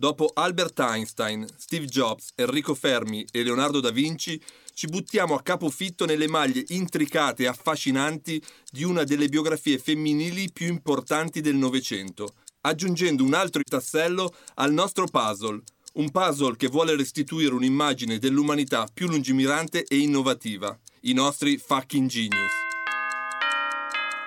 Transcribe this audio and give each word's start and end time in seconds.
Dopo 0.00 0.30
Albert 0.32 0.78
Einstein, 0.78 1.44
Steve 1.56 1.86
Jobs, 1.86 2.28
Enrico 2.36 2.76
Fermi 2.76 3.26
e 3.32 3.42
Leonardo 3.42 3.80
da 3.80 3.90
Vinci, 3.90 4.40
ci 4.72 4.86
buttiamo 4.86 5.34
a 5.34 5.42
capofitto 5.42 6.04
nelle 6.04 6.28
maglie 6.28 6.62
intricate 6.68 7.42
e 7.42 7.46
affascinanti 7.48 8.40
di 8.70 8.84
una 8.84 9.02
delle 9.02 9.26
biografie 9.26 9.76
femminili 9.78 10.52
più 10.52 10.68
importanti 10.68 11.40
del 11.40 11.56
Novecento, 11.56 12.34
aggiungendo 12.60 13.24
un 13.24 13.34
altro 13.34 13.60
tassello 13.68 14.32
al 14.54 14.72
nostro 14.72 15.06
puzzle, 15.06 15.60
un 15.94 16.12
puzzle 16.12 16.54
che 16.54 16.68
vuole 16.68 16.94
restituire 16.94 17.52
un'immagine 17.52 18.20
dell'umanità 18.20 18.86
più 18.94 19.08
lungimirante 19.08 19.82
e 19.82 19.96
innovativa, 19.96 20.78
i 21.00 21.12
nostri 21.12 21.58
fucking 21.58 22.08
genius. 22.08 22.67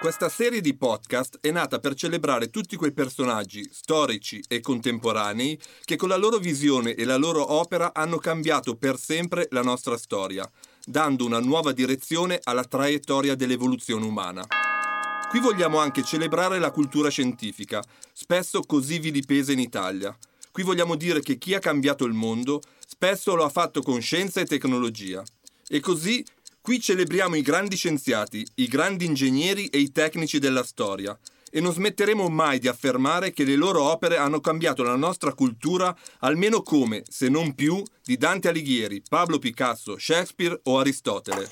Questa 0.02 0.30
serie 0.30 0.62
di 0.62 0.76
podcast 0.76 1.38
è 1.42 1.52
nata 1.52 1.78
per 1.78 1.94
celebrare 1.94 2.50
tutti 2.50 2.76
quei 2.76 2.92
personaggi 2.92 3.70
storici 3.72 4.44
e 4.48 4.60
contemporanei 4.60 5.60
che 5.86 5.96
con 5.96 6.10
la 6.10 6.18
loro 6.18 6.40
visione 6.40 6.96
e 6.96 7.06
la 7.06 7.18
loro 7.18 7.54
opera 7.54 7.94
hanno 7.94 8.18
cambiato 8.18 8.76
per 8.76 8.98
sempre 8.98 9.46
la 9.52 9.62
nostra 9.62 9.98
storia, 9.98 10.50
dando 10.84 11.24
una 11.24 11.40
nuova 11.40 11.72
direzione 11.72 12.40
alla 12.42 12.64
traiettoria 12.64 13.36
dell'evoluzione 13.36 14.04
umana. 14.04 14.44
Qui 15.30 15.40
vogliamo 15.40 15.78
anche 15.78 16.04
celebrare 16.04 16.58
la 16.58 16.72
cultura 16.72 17.10
scientifica, 17.10 17.84
spesso 18.12 18.62
così 18.62 18.98
vilipesa 18.98 19.52
in 19.52 19.60
Italia. 19.60 20.18
Qui 20.52 20.64
vogliamo 20.64 20.96
dire 20.96 21.22
che 21.22 21.38
chi 21.38 21.54
ha 21.54 21.60
cambiato 21.60 22.06
il 22.06 22.14
mondo 22.14 22.60
spesso 22.88 23.36
lo 23.36 23.44
ha 23.44 23.50
fatto 23.50 23.84
con 23.84 24.02
scienza 24.02 24.42
e 24.42 24.46
tecnologia. 24.46 25.24
E 25.68 25.80
così 25.80 26.26
Qui 26.64 26.80
celebriamo 26.80 27.34
i 27.34 27.42
grandi 27.42 27.76
scienziati, 27.76 28.46
i 28.58 28.68
grandi 28.68 29.06
ingegneri 29.06 29.66
e 29.70 29.80
i 29.80 29.92
tecnici 29.92 30.38
della 30.38 30.64
storia 30.64 31.18
e 31.50 31.60
non 31.60 31.74
smetteremo 31.74 32.30
mai 32.30 32.60
di 32.60 32.68
affermare 32.68 33.32
che 33.32 33.44
le 33.44 33.56
loro 33.56 33.82
opere 33.82 34.18
hanno 34.18 34.40
cambiato 34.40 34.84
la 34.84 34.96
nostra 34.96 35.34
cultura 35.34 35.98
almeno 36.20 36.62
come, 36.62 37.02
se 37.10 37.30
non 37.30 37.56
più, 37.56 37.82
di 38.04 38.16
Dante 38.16 38.50
Alighieri, 38.50 39.02
Pablo 39.10 39.40
Picasso, 39.40 39.98
Shakespeare 39.98 40.60
o 40.66 40.78
Aristotele. 40.78 41.50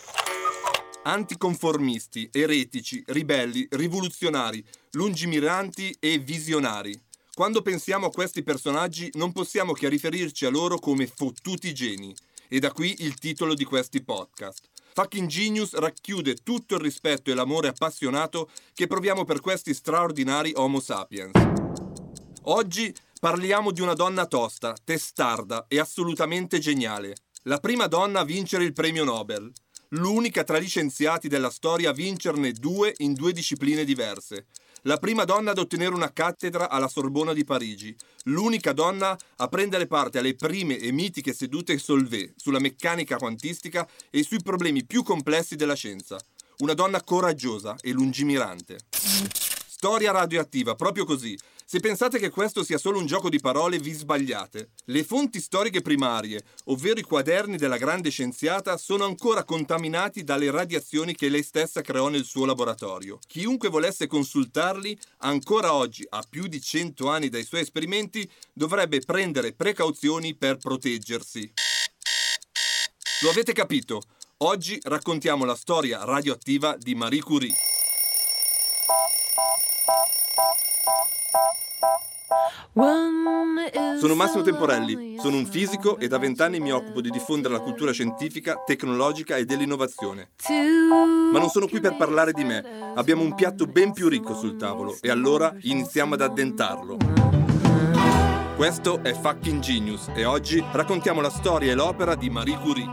Anticonformisti, 1.05 2.30
eretici, 2.31 3.03
ribelli, 3.07 3.67
rivoluzionari, 3.71 4.63
lungimiranti 4.91 5.95
e 5.99 6.19
visionari. 6.19 6.95
Quando 7.33 7.63
pensiamo 7.63 8.05
a 8.05 8.11
questi 8.11 8.43
personaggi 8.43 9.09
non 9.13 9.31
possiamo 9.31 9.73
che 9.73 9.89
riferirci 9.89 10.45
a 10.45 10.52
loro 10.52 10.77
come 10.77 11.07
fottuti 11.07 11.73
geni. 11.73 12.15
E 12.47 12.59
da 12.59 12.71
qui 12.71 12.95
il 12.99 13.15
titolo 13.15 13.55
di 13.55 13.63
questi 13.63 14.03
podcast. 14.03 14.67
Fucking 14.93 15.27
Genius 15.27 15.73
racchiude 15.75 16.35
tutto 16.35 16.75
il 16.75 16.81
rispetto 16.81 17.31
e 17.31 17.33
l'amore 17.33 17.67
appassionato 17.67 18.49
che 18.73 18.87
proviamo 18.87 19.23
per 19.23 19.39
questi 19.39 19.73
straordinari 19.73 20.51
Homo 20.55 20.79
sapiens. 20.79 21.31
Oggi 22.43 22.93
parliamo 23.19 23.71
di 23.71 23.81
una 23.81 23.93
donna 23.93 24.25
tosta, 24.25 24.75
testarda 24.83 25.65
e 25.67 25.79
assolutamente 25.79 26.59
geniale. 26.59 27.15
La 27.43 27.59
prima 27.59 27.87
donna 27.87 28.21
a 28.21 28.25
vincere 28.25 28.63
il 28.63 28.73
premio 28.73 29.03
Nobel. 29.03 29.51
L'unica 29.93 30.43
tra 30.43 30.59
gli 30.59 30.67
scienziati 30.67 31.27
della 31.27 31.49
storia 31.49 31.89
a 31.89 31.93
vincerne 31.93 32.52
due 32.52 32.93
in 32.97 33.14
due 33.14 33.31
discipline 33.31 33.83
diverse 33.83 34.45
la 34.83 34.97
prima 34.97 35.25
donna 35.25 35.51
ad 35.51 35.57
ottenere 35.57 35.93
una 35.93 36.13
cattedra 36.13 36.69
alla 36.69 36.87
Sorbona 36.87 37.33
di 37.33 37.43
Parigi, 37.43 37.95
l'unica 38.25 38.71
donna 38.73 39.17
a 39.37 39.47
prendere 39.47 39.87
parte 39.87 40.19
alle 40.19 40.35
prime 40.35 40.77
e 40.77 40.91
mitiche 40.91 41.33
sedute 41.33 41.77
Solvay 41.77 42.33
sulla 42.35 42.59
meccanica 42.59 43.17
quantistica 43.17 43.87
e 44.09 44.23
sui 44.23 44.41
problemi 44.41 44.85
più 44.85 45.03
complessi 45.03 45.55
della 45.55 45.75
scienza. 45.75 46.17
Una 46.59 46.73
donna 46.73 47.01
coraggiosa 47.03 47.75
e 47.81 47.91
lungimirante. 47.91 48.77
Storia 48.91 50.11
radioattiva, 50.11 50.75
proprio 50.75 51.05
così. 51.05 51.37
Se 51.71 51.80
pensate 51.80 52.17
che 52.17 52.31
questo 52.31 52.63
sia 52.63 52.80
solo 52.80 52.97
un 52.97 53.05
gioco 53.05 53.30
di 53.30 53.39
parole, 53.39 53.77
vi 53.77 53.91
sbagliate. 53.91 54.71
Le 54.85 55.03
fonti 55.03 55.39
storiche 55.39 55.81
primarie, 55.81 56.43
ovvero 56.63 56.99
i 56.99 57.03
quaderni 57.03 57.57
della 57.57 57.77
grande 57.77 58.09
scienziata, 58.09 58.75
sono 58.75 59.05
ancora 59.05 59.43
contaminati 59.43 60.23
dalle 60.23 60.49
radiazioni 60.49 61.13
che 61.13 61.29
lei 61.29 61.43
stessa 61.43 61.81
creò 61.81 62.08
nel 62.08 62.23
suo 62.23 62.45
laboratorio. 62.45 63.19
Chiunque 63.27 63.69
volesse 63.69 64.08
consultarli, 64.08 64.97
ancora 65.19 65.75
oggi, 65.75 66.03
a 66.09 66.25
più 66.27 66.47
di 66.47 66.59
100 66.59 67.08
anni 67.08 67.29
dai 67.29 67.43
suoi 67.43 67.61
esperimenti, 67.61 68.27
dovrebbe 68.52 69.02
prendere 69.02 69.53
precauzioni 69.53 70.33
per 70.33 70.58
proteggersi. 70.58 71.53
Lo 73.21 73.29
avete 73.29 73.53
capito? 73.53 74.02
Oggi 74.37 74.79
raccontiamo 74.81 75.45
la 75.45 75.55
storia 75.55 76.03
radioattiva 76.03 76.75
di 76.79 76.95
Marie 76.95 77.21
Curie. 77.21 77.68
Sono 83.99 84.15
Massimo 84.15 84.41
Temporelli, 84.41 85.17
sono 85.19 85.35
un 85.35 85.45
fisico 85.45 85.97
e 85.97 86.07
da 86.07 86.17
vent'anni 86.17 86.61
mi 86.61 86.71
occupo 86.71 87.01
di 87.01 87.09
diffondere 87.09 87.53
la 87.53 87.59
cultura 87.59 87.91
scientifica, 87.91 88.63
tecnologica 88.65 89.35
e 89.35 89.43
dell'innovazione. 89.43 90.29
Ma 90.49 91.39
non 91.39 91.49
sono 91.49 91.67
qui 91.67 91.81
per 91.81 91.97
parlare 91.97 92.31
di 92.31 92.45
me, 92.45 92.93
abbiamo 92.95 93.23
un 93.23 93.35
piatto 93.35 93.65
ben 93.65 93.91
più 93.91 94.07
ricco 94.07 94.33
sul 94.33 94.55
tavolo 94.55 94.97
e 95.01 95.09
allora 95.09 95.53
iniziamo 95.59 96.13
ad 96.13 96.21
addentarlo. 96.21 96.97
Questo 98.55 99.03
è 99.03 99.13
Fucking 99.13 99.59
Genius 99.59 100.09
e 100.15 100.23
oggi 100.23 100.63
raccontiamo 100.71 101.19
la 101.19 101.29
storia 101.29 101.73
e 101.73 101.75
l'opera 101.75 102.15
di 102.15 102.29
Marie 102.29 102.57
Curie. 102.59 102.87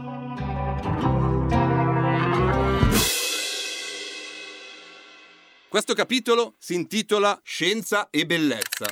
Questo 5.68 5.94
capitolo 5.94 6.54
si 6.58 6.74
intitola 6.74 7.38
Scienza 7.44 8.08
e 8.10 8.26
bellezza. 8.26 8.86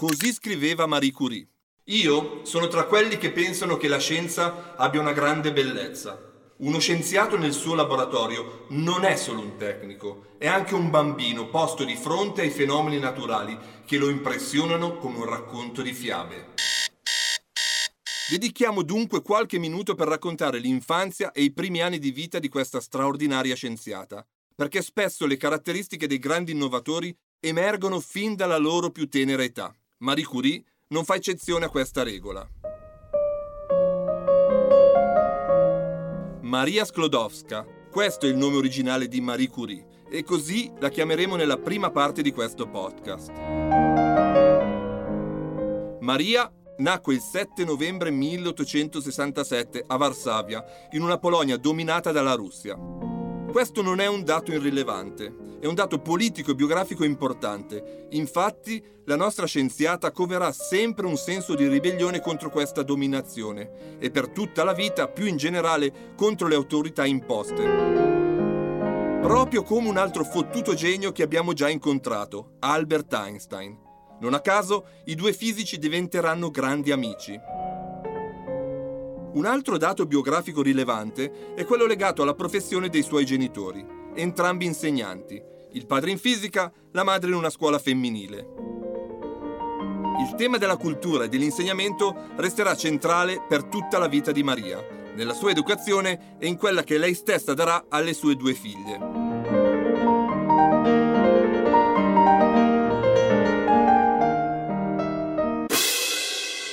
Così 0.00 0.32
scriveva 0.32 0.86
Marie 0.86 1.12
Curie. 1.12 1.46
Io 1.88 2.42
sono 2.46 2.68
tra 2.68 2.84
quelli 2.84 3.18
che 3.18 3.32
pensano 3.32 3.76
che 3.76 3.86
la 3.86 3.98
scienza 3.98 4.74
abbia 4.74 4.98
una 4.98 5.12
grande 5.12 5.52
bellezza. 5.52 6.54
Uno 6.60 6.78
scienziato 6.78 7.36
nel 7.36 7.52
suo 7.52 7.74
laboratorio 7.74 8.64
non 8.70 9.04
è 9.04 9.14
solo 9.16 9.42
un 9.42 9.58
tecnico, 9.58 10.36
è 10.38 10.46
anche 10.46 10.74
un 10.74 10.88
bambino 10.88 11.50
posto 11.50 11.84
di 11.84 11.96
fronte 11.96 12.40
ai 12.40 12.48
fenomeni 12.48 12.98
naturali 12.98 13.58
che 13.84 13.98
lo 13.98 14.08
impressionano 14.08 14.96
come 14.96 15.18
un 15.18 15.26
racconto 15.26 15.82
di 15.82 15.92
fiabe. 15.92 16.54
Dedichiamo 18.30 18.82
dunque 18.82 19.20
qualche 19.20 19.58
minuto 19.58 19.94
per 19.94 20.08
raccontare 20.08 20.60
l'infanzia 20.60 21.30
e 21.30 21.42
i 21.42 21.52
primi 21.52 21.82
anni 21.82 21.98
di 21.98 22.10
vita 22.10 22.38
di 22.38 22.48
questa 22.48 22.80
straordinaria 22.80 23.54
scienziata, 23.54 24.26
perché 24.54 24.80
spesso 24.80 25.26
le 25.26 25.36
caratteristiche 25.36 26.06
dei 26.06 26.18
grandi 26.18 26.52
innovatori 26.52 27.14
emergono 27.38 28.00
fin 28.00 28.34
dalla 28.34 28.56
loro 28.56 28.88
più 28.90 29.06
tenera 29.06 29.42
età. 29.42 29.74
Marie 30.02 30.24
Curie 30.24 30.64
non 30.88 31.04
fa 31.04 31.16
eccezione 31.16 31.66
a 31.66 31.68
questa 31.68 32.02
regola. 32.02 32.48
Maria 36.40 36.86
Sklodowska, 36.86 37.66
questo 37.90 38.24
è 38.24 38.30
il 38.30 38.36
nome 38.38 38.56
originale 38.56 39.08
di 39.08 39.20
Marie 39.20 39.50
Curie 39.50 39.86
e 40.10 40.24
così 40.24 40.72
la 40.78 40.88
chiameremo 40.88 41.36
nella 41.36 41.58
prima 41.58 41.90
parte 41.90 42.22
di 42.22 42.32
questo 42.32 42.66
podcast. 42.66 43.30
Maria 46.00 46.50
nacque 46.78 47.12
il 47.12 47.20
7 47.20 47.62
novembre 47.64 48.10
1867 48.10 49.84
a 49.86 49.96
Varsavia, 49.98 50.64
in 50.92 51.02
una 51.02 51.18
Polonia 51.18 51.58
dominata 51.58 52.10
dalla 52.10 52.32
Russia. 52.32 52.74
Questo 53.52 53.82
non 53.82 54.00
è 54.00 54.06
un 54.06 54.24
dato 54.24 54.50
irrilevante, 54.50 55.39
è 55.60 55.66
un 55.66 55.74
dato 55.74 55.98
politico 56.00 56.50
e 56.50 56.54
biografico 56.54 57.04
importante. 57.04 58.06
Infatti, 58.10 58.82
la 59.04 59.14
nostra 59.14 59.46
scienziata 59.46 60.10
coverà 60.10 60.50
sempre 60.52 61.06
un 61.06 61.16
senso 61.16 61.54
di 61.54 61.68
ribellione 61.68 62.20
contro 62.20 62.48
questa 62.48 62.82
dominazione 62.82 63.98
e 63.98 64.10
per 64.10 64.28
tutta 64.28 64.64
la 64.64 64.72
vita, 64.72 65.08
più 65.08 65.26
in 65.26 65.36
generale, 65.36 66.14
contro 66.16 66.48
le 66.48 66.54
autorità 66.54 67.04
imposte. 67.04 68.08
Proprio 69.20 69.62
come 69.62 69.88
un 69.88 69.98
altro 69.98 70.24
fottuto 70.24 70.74
genio 70.74 71.12
che 71.12 71.22
abbiamo 71.22 71.52
già 71.52 71.68
incontrato, 71.68 72.52
Albert 72.60 73.12
Einstein. 73.12 73.76
Non 74.20 74.32
a 74.32 74.40
caso, 74.40 74.86
i 75.04 75.14
due 75.14 75.34
fisici 75.34 75.78
diventeranno 75.78 76.50
grandi 76.50 76.90
amici. 76.90 77.38
Un 79.32 79.44
altro 79.44 79.76
dato 79.76 80.06
biografico 80.06 80.62
rilevante 80.62 81.54
è 81.54 81.64
quello 81.64 81.86
legato 81.86 82.22
alla 82.22 82.34
professione 82.34 82.88
dei 82.88 83.02
suoi 83.02 83.24
genitori, 83.24 83.99
entrambi 84.20 84.64
insegnanti, 84.66 85.40
il 85.72 85.86
padre 85.86 86.10
in 86.10 86.18
fisica, 86.18 86.72
la 86.92 87.02
madre 87.02 87.30
in 87.30 87.36
una 87.36 87.50
scuola 87.50 87.78
femminile. 87.78 88.68
Il 90.20 90.34
tema 90.36 90.58
della 90.58 90.76
cultura 90.76 91.24
e 91.24 91.28
dell'insegnamento 91.28 92.14
resterà 92.36 92.76
centrale 92.76 93.44
per 93.48 93.64
tutta 93.64 93.98
la 93.98 94.08
vita 94.08 94.32
di 94.32 94.42
Maria, 94.42 94.84
nella 95.14 95.34
sua 95.34 95.50
educazione 95.50 96.36
e 96.38 96.46
in 96.46 96.56
quella 96.56 96.82
che 96.82 96.98
lei 96.98 97.14
stessa 97.14 97.54
darà 97.54 97.86
alle 97.88 98.12
sue 98.12 98.36
due 98.36 98.54
figlie. 98.54 98.98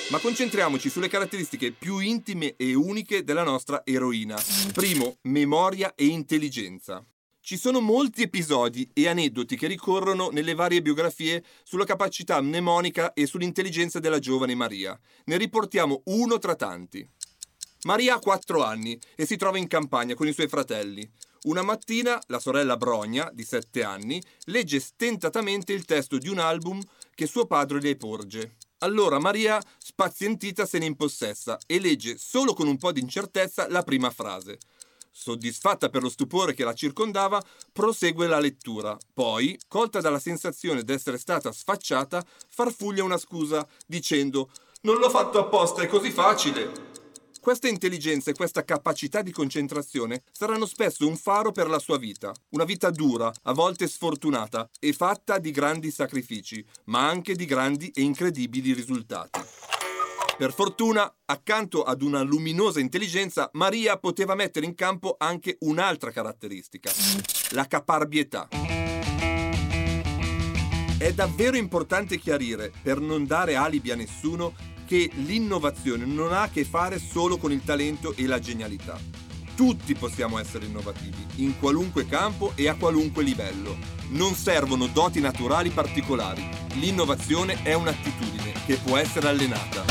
Ma 0.10 0.20
concentriamoci 0.20 0.90
sulle 0.90 1.10
caratteristiche 1.10 1.72
più 1.72 2.00
intime 2.00 2.56
e 2.56 2.74
uniche 2.74 3.24
della 3.24 3.44
nostra 3.44 3.82
eroina. 3.86 4.36
Primo, 4.74 5.18
memoria 5.24 5.94
e 5.96 6.06
intelligenza. 6.06 7.06
Ci 7.48 7.56
sono 7.56 7.80
molti 7.80 8.24
episodi 8.24 8.90
e 8.92 9.08
aneddoti 9.08 9.56
che 9.56 9.68
ricorrono 9.68 10.28
nelle 10.32 10.54
varie 10.54 10.82
biografie 10.82 11.46
sulla 11.64 11.86
capacità 11.86 12.42
mnemonica 12.42 13.14
e 13.14 13.26
sull'intelligenza 13.26 14.00
della 14.00 14.20
giovane 14.20 14.54
Maria. 14.54 15.00
Ne 15.28 15.38
riportiamo 15.38 16.02
uno 16.08 16.40
tra 16.40 16.56
tanti. 16.56 17.10
Maria 17.84 18.16
ha 18.16 18.20
4 18.20 18.62
anni 18.62 19.00
e 19.16 19.26
si 19.26 19.38
trova 19.38 19.58
in 19.58 19.68
campagna 19.68 20.14
con 20.14 20.28
i 20.28 20.34
suoi 20.34 20.50
fratelli. 20.50 21.10
Una 21.44 21.62
mattina 21.62 22.22
la 22.28 22.40
sorella 22.40 22.76
Brogna, 22.76 23.32
di 23.34 23.46
7 23.46 23.82
anni, 23.82 24.22
legge 24.48 24.82
stentatamente 24.82 25.72
il 25.72 25.86
testo 25.86 26.18
di 26.18 26.28
un 26.28 26.40
album 26.40 26.82
che 27.16 27.28
suo 27.28 27.46
padre 27.46 27.80
le 27.80 27.96
porge. 27.96 28.58
Allora 28.80 29.20
Maria, 29.20 29.58
spazientita, 29.78 30.66
se 30.66 30.80
ne 30.80 30.86
impossessa 30.86 31.58
e 31.66 31.80
legge 31.80 32.18
solo 32.18 32.54
con 32.54 32.68
un 32.68 32.76
po' 32.76 32.92
di 32.92 33.00
incertezza 33.00 33.70
la 33.70 33.84
prima 33.84 34.10
frase. 34.10 34.58
Soddisfatta 35.20 35.90
per 35.90 36.04
lo 36.04 36.10
stupore 36.10 36.54
che 36.54 36.64
la 36.64 36.76
circondava, 36.76 37.44
prosegue 37.74 38.28
la 38.28 38.40
lettura. 38.40 38.96
Poi, 39.12 39.60
colta 39.68 40.00
dalla 40.00 40.20
sensazione 40.20 40.84
d'essere 40.84 41.18
stata 41.18 41.52
sfacciata, 41.52 42.24
farfuglia 42.48 43.04
una 43.04 43.18
scusa, 43.18 43.68
dicendo 43.88 44.52
Non 44.82 44.98
l'ho 44.98 45.10
fatto 45.10 45.40
apposta, 45.40 45.82
è 45.82 45.88
così 45.88 46.12
facile. 46.12 46.96
Questa 47.42 47.68
intelligenza 47.68 48.30
e 48.30 48.36
questa 48.36 48.64
capacità 48.64 49.24
di 49.24 49.32
concentrazione 49.32 50.22
saranno 50.32 50.68
spesso 50.68 51.08
un 51.08 51.18
faro 51.18 51.52
per 51.52 51.68
la 51.68 51.80
sua 51.80 51.98
vita, 51.98 52.32
una 52.50 52.64
vita 52.64 52.92
dura, 52.92 53.34
a 53.44 53.54
volte 53.54 53.88
sfortunata 53.88 54.70
e 54.80 54.94
fatta 54.94 55.40
di 55.40 55.50
grandi 55.50 55.90
sacrifici, 55.90 56.64
ma 56.86 57.08
anche 57.08 57.34
di 57.34 57.46
grandi 57.46 57.90
e 57.90 58.02
incredibili 58.02 58.72
risultati. 58.72 59.40
Per 60.38 60.54
fortuna, 60.54 61.12
accanto 61.26 61.82
ad 61.82 62.04
una 62.04 62.22
luminosa 62.22 62.80
intelligenza, 62.80 63.50
Maria 63.54 63.98
poteva 63.98 64.36
mettere 64.36 64.68
in 64.68 64.76
campo 64.76 65.16
anche 65.18 65.58
un'altra 65.62 66.12
caratteristica, 66.12 66.92
la 67.54 67.66
caparbietà. 67.66 68.48
È 71.00 71.12
davvero 71.16 71.58
importante 71.58 72.20
chiarire, 72.20 72.72
per 72.84 73.00
non 73.00 73.26
dare 73.26 73.56
alibi 73.56 73.90
a 73.90 73.96
nessuno, 73.96 74.54
che 74.86 75.10
l'innovazione 75.16 76.06
non 76.06 76.32
ha 76.32 76.44
a 76.44 76.50
che 76.50 76.66
fare 76.66 77.00
solo 77.00 77.38
con 77.38 77.52
il 77.52 77.64
talento 77.64 78.14
e 78.16 78.28
la 78.28 78.38
genialità. 78.38 79.27
Tutti 79.58 79.96
possiamo 79.96 80.38
essere 80.38 80.68
innovativi, 80.68 81.26
in 81.38 81.58
qualunque 81.58 82.06
campo 82.06 82.52
e 82.54 82.68
a 82.68 82.76
qualunque 82.76 83.24
livello. 83.24 83.76
Non 84.10 84.36
servono 84.36 84.86
doti 84.86 85.20
naturali 85.20 85.72
particolari. 85.72 86.48
L'innovazione 86.76 87.64
è 87.64 87.74
un'attitudine 87.74 88.52
che 88.68 88.76
può 88.76 88.98
essere 88.98 89.30
allenata. 89.30 89.84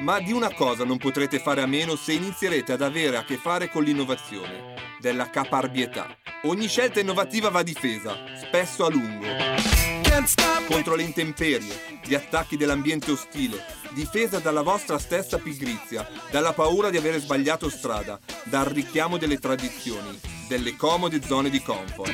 Ma 0.00 0.18
di 0.18 0.32
una 0.32 0.50
cosa 0.54 0.82
non 0.82 0.96
potrete 0.96 1.40
fare 1.40 1.60
a 1.60 1.66
meno 1.66 1.94
se 1.94 2.14
inizierete 2.14 2.72
ad 2.72 2.80
avere 2.80 3.18
a 3.18 3.24
che 3.24 3.36
fare 3.36 3.68
con 3.68 3.82
l'innovazione, 3.82 4.96
della 4.98 5.28
caparbietà. 5.28 6.16
Ogni 6.44 6.66
scelta 6.66 7.00
innovativa 7.00 7.50
va 7.50 7.62
difesa, 7.62 8.16
spesso 8.40 8.86
a 8.86 8.88
lungo. 8.88 9.83
Contro 10.68 10.94
le 10.94 11.02
intemperie, 11.02 12.00
gli 12.04 12.14
attacchi 12.14 12.56
dell'ambiente 12.56 13.10
ostile, 13.10 13.64
difesa 13.94 14.38
dalla 14.38 14.62
vostra 14.62 14.96
stessa 14.96 15.38
pigrizia, 15.38 16.08
dalla 16.30 16.52
paura 16.52 16.88
di 16.88 16.96
avere 16.96 17.18
sbagliato 17.18 17.68
strada, 17.68 18.20
dal 18.44 18.66
richiamo 18.66 19.18
delle 19.18 19.38
tradizioni, 19.38 20.16
delle 20.46 20.76
comode 20.76 21.20
zone 21.20 21.50
di 21.50 21.60
comfort. 21.60 22.12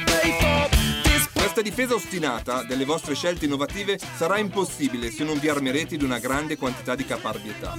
Questa 1.34 1.60
difesa 1.60 1.94
ostinata 1.94 2.62
delle 2.62 2.86
vostre 2.86 3.14
scelte 3.14 3.44
innovative 3.44 3.98
sarà 4.16 4.38
impossibile 4.38 5.10
se 5.10 5.22
non 5.22 5.38
vi 5.38 5.50
armerete 5.50 5.98
di 5.98 6.04
una 6.04 6.18
grande 6.18 6.56
quantità 6.56 6.94
di 6.94 7.04
caparbietà. 7.04 7.74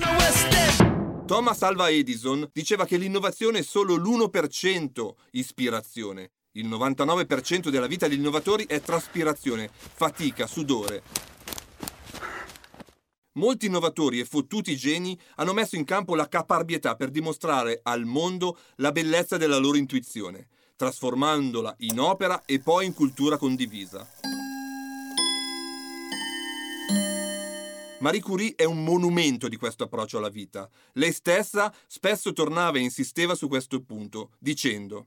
Thomas 1.25 1.63
Alva 1.63 1.89
Edison 1.89 2.47
diceva 2.53 2.85
che 2.85 2.97
l'innovazione 2.97 3.59
è 3.59 3.63
solo 3.63 3.95
l'1% 3.95 5.13
ispirazione. 5.31 6.29
Il 6.55 6.67
99% 6.67 7.69
della 7.69 7.87
vita 7.87 8.09
degli 8.09 8.19
innovatori 8.19 8.65
è 8.67 8.81
traspirazione, 8.81 9.69
fatica, 9.71 10.47
sudore. 10.47 11.01
Molti 13.35 13.67
innovatori 13.67 14.19
e 14.19 14.25
fottuti 14.25 14.75
geni 14.75 15.17
hanno 15.35 15.53
messo 15.53 15.77
in 15.77 15.85
campo 15.85 16.13
la 16.13 16.27
caparbietà 16.27 16.97
per 16.97 17.09
dimostrare 17.09 17.79
al 17.83 18.03
mondo 18.03 18.57
la 18.75 18.91
bellezza 18.91 19.37
della 19.37 19.55
loro 19.55 19.77
intuizione, 19.77 20.47
trasformandola 20.75 21.73
in 21.79 21.97
opera 22.01 22.43
e 22.43 22.59
poi 22.59 22.87
in 22.87 22.93
cultura 22.93 23.37
condivisa. 23.37 24.05
Marie 27.99 28.19
Curie 28.19 28.55
è 28.57 28.65
un 28.65 28.83
monumento 28.83 29.47
di 29.47 29.55
questo 29.55 29.85
approccio 29.85 30.17
alla 30.17 30.27
vita. 30.27 30.69
Lei 30.93 31.13
stessa 31.13 31.73
spesso 31.87 32.33
tornava 32.33 32.77
e 32.77 32.81
insisteva 32.81 33.35
su 33.35 33.47
questo 33.47 33.81
punto, 33.83 34.31
dicendo 34.37 35.05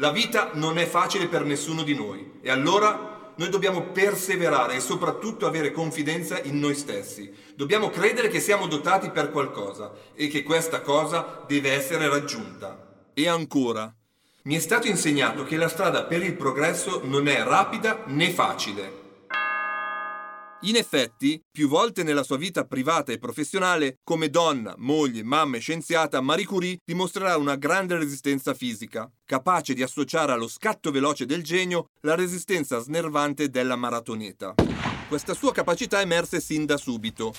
La 0.00 0.10
vita 0.10 0.52
non 0.54 0.78
è 0.78 0.86
facile 0.86 1.26
per 1.26 1.44
nessuno 1.44 1.82
di 1.82 1.94
noi 1.94 2.38
e 2.40 2.50
allora 2.50 3.32
noi 3.36 3.50
dobbiamo 3.50 3.82
perseverare 3.88 4.76
e 4.76 4.80
soprattutto 4.80 5.44
avere 5.44 5.72
confidenza 5.72 6.40
in 6.40 6.58
noi 6.58 6.74
stessi. 6.74 7.30
Dobbiamo 7.54 7.90
credere 7.90 8.28
che 8.28 8.40
siamo 8.40 8.66
dotati 8.66 9.10
per 9.10 9.30
qualcosa 9.30 9.92
e 10.14 10.28
che 10.28 10.42
questa 10.42 10.80
cosa 10.80 11.44
deve 11.46 11.72
essere 11.72 12.08
raggiunta. 12.08 13.10
E 13.12 13.28
ancora, 13.28 13.94
mi 14.44 14.54
è 14.54 14.58
stato 14.58 14.86
insegnato 14.86 15.44
che 15.44 15.58
la 15.58 15.68
strada 15.68 16.04
per 16.04 16.22
il 16.22 16.34
progresso 16.34 17.02
non 17.04 17.28
è 17.28 17.42
rapida 17.42 18.04
né 18.06 18.30
facile. 18.30 19.09
In 20.64 20.76
effetti, 20.76 21.40
più 21.50 21.68
volte 21.68 22.02
nella 22.02 22.22
sua 22.22 22.36
vita 22.36 22.66
privata 22.66 23.12
e 23.12 23.18
professionale, 23.18 24.00
come 24.04 24.28
donna, 24.28 24.74
moglie, 24.76 25.22
mamma 25.22 25.56
e 25.56 25.60
scienziata, 25.60 26.20
Marie 26.20 26.44
Curie 26.44 26.76
dimostrerà 26.84 27.38
una 27.38 27.56
grande 27.56 27.96
resistenza 27.96 28.52
fisica, 28.52 29.10
capace 29.24 29.72
di 29.72 29.82
associare 29.82 30.32
allo 30.32 30.48
scatto 30.48 30.90
veloce 30.90 31.24
del 31.24 31.42
genio 31.42 31.86
la 32.02 32.14
resistenza 32.14 32.78
snervante 32.78 33.48
della 33.48 33.74
maratoneta. 33.76 34.52
Questa 35.08 35.32
sua 35.32 35.52
capacità 35.52 36.02
emerse 36.02 36.40
sin 36.40 36.66
da 36.66 36.76
subito. 36.76 37.32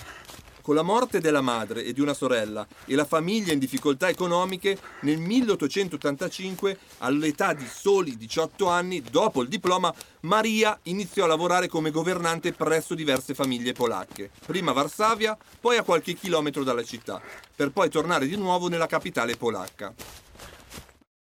Con 0.61 0.75
la 0.75 0.83
morte 0.83 1.19
della 1.19 1.41
madre 1.41 1.83
e 1.83 1.91
di 1.91 2.01
una 2.01 2.13
sorella 2.13 2.67
e 2.85 2.93
la 2.93 3.05
famiglia 3.05 3.51
in 3.51 3.57
difficoltà 3.57 4.09
economiche, 4.09 4.77
nel 5.01 5.17
1885, 5.17 6.77
all'età 6.99 7.53
di 7.53 7.65
soli 7.65 8.15
18 8.15 8.67
anni, 8.67 9.01
dopo 9.01 9.41
il 9.41 9.47
diploma, 9.47 9.91
Maria 10.21 10.77
iniziò 10.83 11.23
a 11.23 11.27
lavorare 11.27 11.67
come 11.67 11.89
governante 11.89 12.53
presso 12.53 12.93
diverse 12.93 13.33
famiglie 13.33 13.73
polacche, 13.73 14.29
prima 14.45 14.69
a 14.69 14.75
Varsavia, 14.75 15.35
poi 15.59 15.77
a 15.77 15.83
qualche 15.83 16.13
chilometro 16.13 16.63
dalla 16.63 16.83
città, 16.83 17.19
per 17.55 17.71
poi 17.71 17.89
tornare 17.89 18.27
di 18.27 18.35
nuovo 18.35 18.67
nella 18.67 18.87
capitale 18.87 19.35
polacca. 19.35 19.91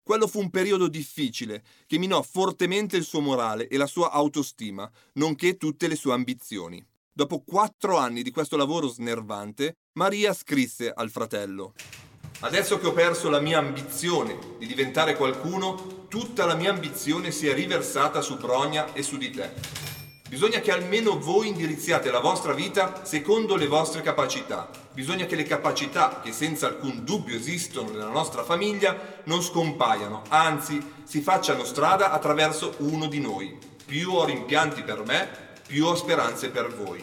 Quello 0.00 0.28
fu 0.28 0.38
un 0.38 0.50
periodo 0.50 0.86
difficile 0.86 1.64
che 1.86 1.98
minò 1.98 2.22
fortemente 2.22 2.96
il 2.96 3.04
suo 3.04 3.20
morale 3.20 3.66
e 3.66 3.76
la 3.78 3.86
sua 3.86 4.12
autostima, 4.12 4.88
nonché 5.14 5.56
tutte 5.56 5.88
le 5.88 5.96
sue 5.96 6.12
ambizioni. 6.12 6.84
Dopo 7.16 7.44
quattro 7.46 7.96
anni 7.96 8.22
di 8.22 8.32
questo 8.32 8.56
lavoro 8.56 8.88
snervante, 8.88 9.76
Maria 9.92 10.32
scrisse 10.32 10.92
al 10.92 11.10
fratello 11.10 11.74
Adesso 12.40 12.80
che 12.80 12.88
ho 12.88 12.92
perso 12.92 13.30
la 13.30 13.38
mia 13.38 13.58
ambizione 13.58 14.36
di 14.58 14.66
diventare 14.66 15.14
qualcuno, 15.14 16.06
tutta 16.08 16.44
la 16.44 16.56
mia 16.56 16.70
ambizione 16.70 17.30
si 17.30 17.46
è 17.46 17.54
riversata 17.54 18.20
su 18.20 18.36
Brogna 18.36 18.92
e 18.94 19.04
su 19.04 19.16
di 19.16 19.30
te. 19.30 19.52
Bisogna 20.28 20.58
che 20.58 20.72
almeno 20.72 21.16
voi 21.16 21.46
indirizziate 21.46 22.10
la 22.10 22.18
vostra 22.18 22.52
vita 22.52 23.04
secondo 23.04 23.54
le 23.54 23.68
vostre 23.68 24.02
capacità. 24.02 24.68
Bisogna 24.92 25.26
che 25.26 25.36
le 25.36 25.44
capacità, 25.44 26.20
che 26.20 26.32
senza 26.32 26.66
alcun 26.66 27.04
dubbio 27.04 27.36
esistono 27.36 27.90
nella 27.90 28.10
nostra 28.10 28.42
famiglia, 28.42 29.22
non 29.26 29.40
scompaiano, 29.40 30.22
anzi 30.30 30.84
si 31.04 31.20
facciano 31.20 31.62
strada 31.62 32.10
attraverso 32.10 32.74
uno 32.78 33.06
di 33.06 33.20
noi. 33.20 33.56
Più 33.86 34.10
ho 34.10 34.24
rimpianti 34.24 34.82
per 34.82 35.04
me, 35.04 35.43
più 35.74 35.86
ho 35.86 35.96
speranze 35.96 36.50
per 36.50 36.72
voi. 36.72 37.02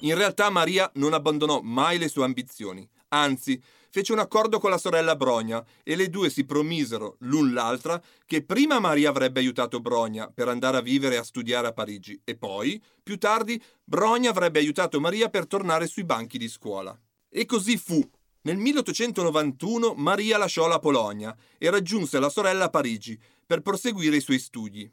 In 0.00 0.14
realtà 0.14 0.50
Maria 0.50 0.90
non 0.96 1.14
abbandonò 1.14 1.62
mai 1.62 1.96
le 1.96 2.08
sue 2.08 2.24
ambizioni, 2.24 2.86
anzi 3.08 3.58
fece 3.88 4.12
un 4.12 4.18
accordo 4.18 4.58
con 4.58 4.68
la 4.68 4.76
sorella 4.76 5.16
Brogna 5.16 5.64
e 5.82 5.96
le 5.96 6.10
due 6.10 6.28
si 6.28 6.44
promisero 6.44 7.16
l'un 7.20 7.54
l'altra 7.54 7.98
che 8.26 8.44
prima 8.44 8.80
Maria 8.80 9.08
avrebbe 9.08 9.40
aiutato 9.40 9.80
Brogna 9.80 10.28
per 10.28 10.48
andare 10.48 10.76
a 10.76 10.82
vivere 10.82 11.14
e 11.14 11.18
a 11.18 11.22
studiare 11.22 11.68
a 11.68 11.72
Parigi 11.72 12.20
e 12.22 12.36
poi, 12.36 12.78
più 13.02 13.16
tardi, 13.16 13.58
Brogna 13.82 14.28
avrebbe 14.28 14.58
aiutato 14.58 15.00
Maria 15.00 15.30
per 15.30 15.46
tornare 15.46 15.86
sui 15.86 16.04
banchi 16.04 16.36
di 16.36 16.48
scuola. 16.48 16.94
E 17.30 17.46
così 17.46 17.78
fu. 17.78 18.06
Nel 18.42 18.58
1891 18.58 19.94
Maria 19.96 20.36
lasciò 20.36 20.68
la 20.68 20.80
Polonia 20.80 21.34
e 21.56 21.70
raggiunse 21.70 22.18
la 22.18 22.28
sorella 22.28 22.64
a 22.64 22.70
Parigi 22.70 23.18
per 23.46 23.62
proseguire 23.62 24.16
i 24.16 24.20
suoi 24.20 24.38
studi. 24.38 24.90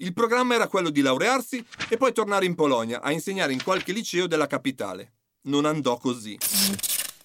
Il 0.00 0.12
programma 0.12 0.54
era 0.54 0.68
quello 0.68 0.90
di 0.90 1.00
laurearsi 1.00 1.64
e 1.88 1.96
poi 1.96 2.12
tornare 2.12 2.46
in 2.46 2.54
Polonia 2.54 3.00
a 3.00 3.10
insegnare 3.10 3.52
in 3.52 3.60
qualche 3.60 3.92
liceo 3.92 4.28
della 4.28 4.46
capitale. 4.46 5.14
Non 5.48 5.64
andò 5.64 5.96
così. 5.96 6.38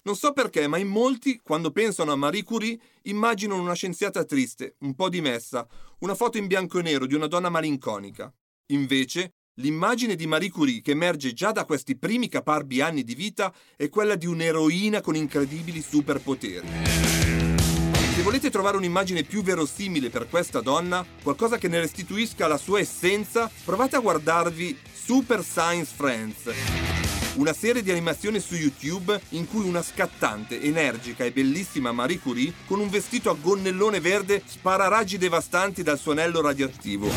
Non 0.02 0.16
so 0.16 0.32
perché, 0.32 0.66
ma 0.66 0.76
in 0.78 0.88
molti, 0.88 1.40
quando 1.40 1.70
pensano 1.70 2.10
a 2.10 2.16
Marie 2.16 2.42
Curie, 2.42 2.76
immaginano 3.02 3.62
una 3.62 3.74
scienziata 3.74 4.24
triste, 4.24 4.74
un 4.80 4.96
po' 4.96 5.08
dimessa, 5.08 5.66
una 6.00 6.16
foto 6.16 6.36
in 6.36 6.48
bianco 6.48 6.80
e 6.80 6.82
nero 6.82 7.06
di 7.06 7.14
una 7.14 7.28
donna 7.28 7.48
malinconica. 7.48 8.34
Invece, 8.72 9.34
l'immagine 9.60 10.16
di 10.16 10.26
Marie 10.26 10.50
Curie 10.50 10.80
che 10.80 10.90
emerge 10.90 11.32
già 11.32 11.52
da 11.52 11.64
questi 11.64 11.96
primi 11.96 12.28
caparbi 12.28 12.80
anni 12.80 13.04
di 13.04 13.14
vita 13.14 13.54
è 13.76 13.88
quella 13.88 14.16
di 14.16 14.26
un'eroina 14.26 15.00
con 15.00 15.14
incredibili 15.14 15.80
superpoteri. 15.80 17.23
Volete 18.24 18.48
trovare 18.50 18.78
un'immagine 18.78 19.22
più 19.22 19.42
verosimile 19.42 20.08
per 20.08 20.30
questa 20.30 20.62
donna, 20.62 21.04
qualcosa 21.22 21.58
che 21.58 21.68
ne 21.68 21.78
restituisca 21.78 22.46
la 22.46 22.56
sua 22.56 22.78
essenza, 22.78 23.50
provate 23.66 23.96
a 23.96 23.98
guardarvi 23.98 24.78
Super 24.94 25.44
Science 25.44 25.92
Friends, 25.94 26.50
una 27.34 27.52
serie 27.52 27.82
di 27.82 27.90
animazioni 27.90 28.40
su 28.40 28.54
YouTube 28.54 29.20
in 29.30 29.46
cui 29.46 29.68
una 29.68 29.82
scattante, 29.82 30.58
energica 30.58 31.22
e 31.22 31.32
bellissima 31.32 31.92
Marie 31.92 32.18
Curie, 32.18 32.54
con 32.64 32.80
un 32.80 32.88
vestito 32.88 33.28
a 33.28 33.36
gonnellone 33.38 34.00
verde, 34.00 34.42
spara 34.46 34.88
raggi 34.88 35.18
devastanti 35.18 35.82
dal 35.82 35.98
suo 35.98 36.12
anello 36.12 36.40
radioattivo. 36.40 37.10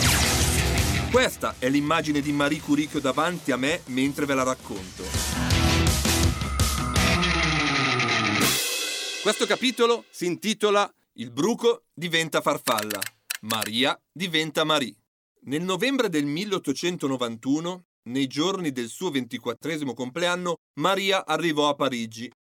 Questa 1.09 1.55
è 1.57 1.69
l'immagine 1.69 2.19
di 2.19 2.33
Marie 2.33 2.59
Curie 2.59 2.89
che 2.89 2.97
ho 2.97 2.99
davanti 2.99 3.53
a 3.53 3.55
me 3.55 3.79
mentre 3.85 4.25
ve 4.25 4.33
la 4.33 4.43
racconto. 4.43 5.56
Questo 9.27 9.45
capitolo 9.45 10.05
si 10.09 10.25
intitola 10.25 10.89
Il 11.15 11.31
bruco 11.31 11.87
diventa 11.93 12.39
farfalla, 12.39 12.97
Maria 13.41 13.99
diventa 14.09 14.63
Marie. 14.63 14.95
Nel 15.47 15.63
novembre 15.63 16.07
del 16.07 16.25
1891 16.25 17.83
nei 18.03 18.27
giorni 18.27 18.71
del 18.71 18.87
suo 18.87 19.09
ventiquattresimo 19.09 19.93
compleanno, 19.93 20.59
Maria 20.75 21.25
arrivò 21.25 21.67
a 21.67 21.75
Parigi 21.75 22.31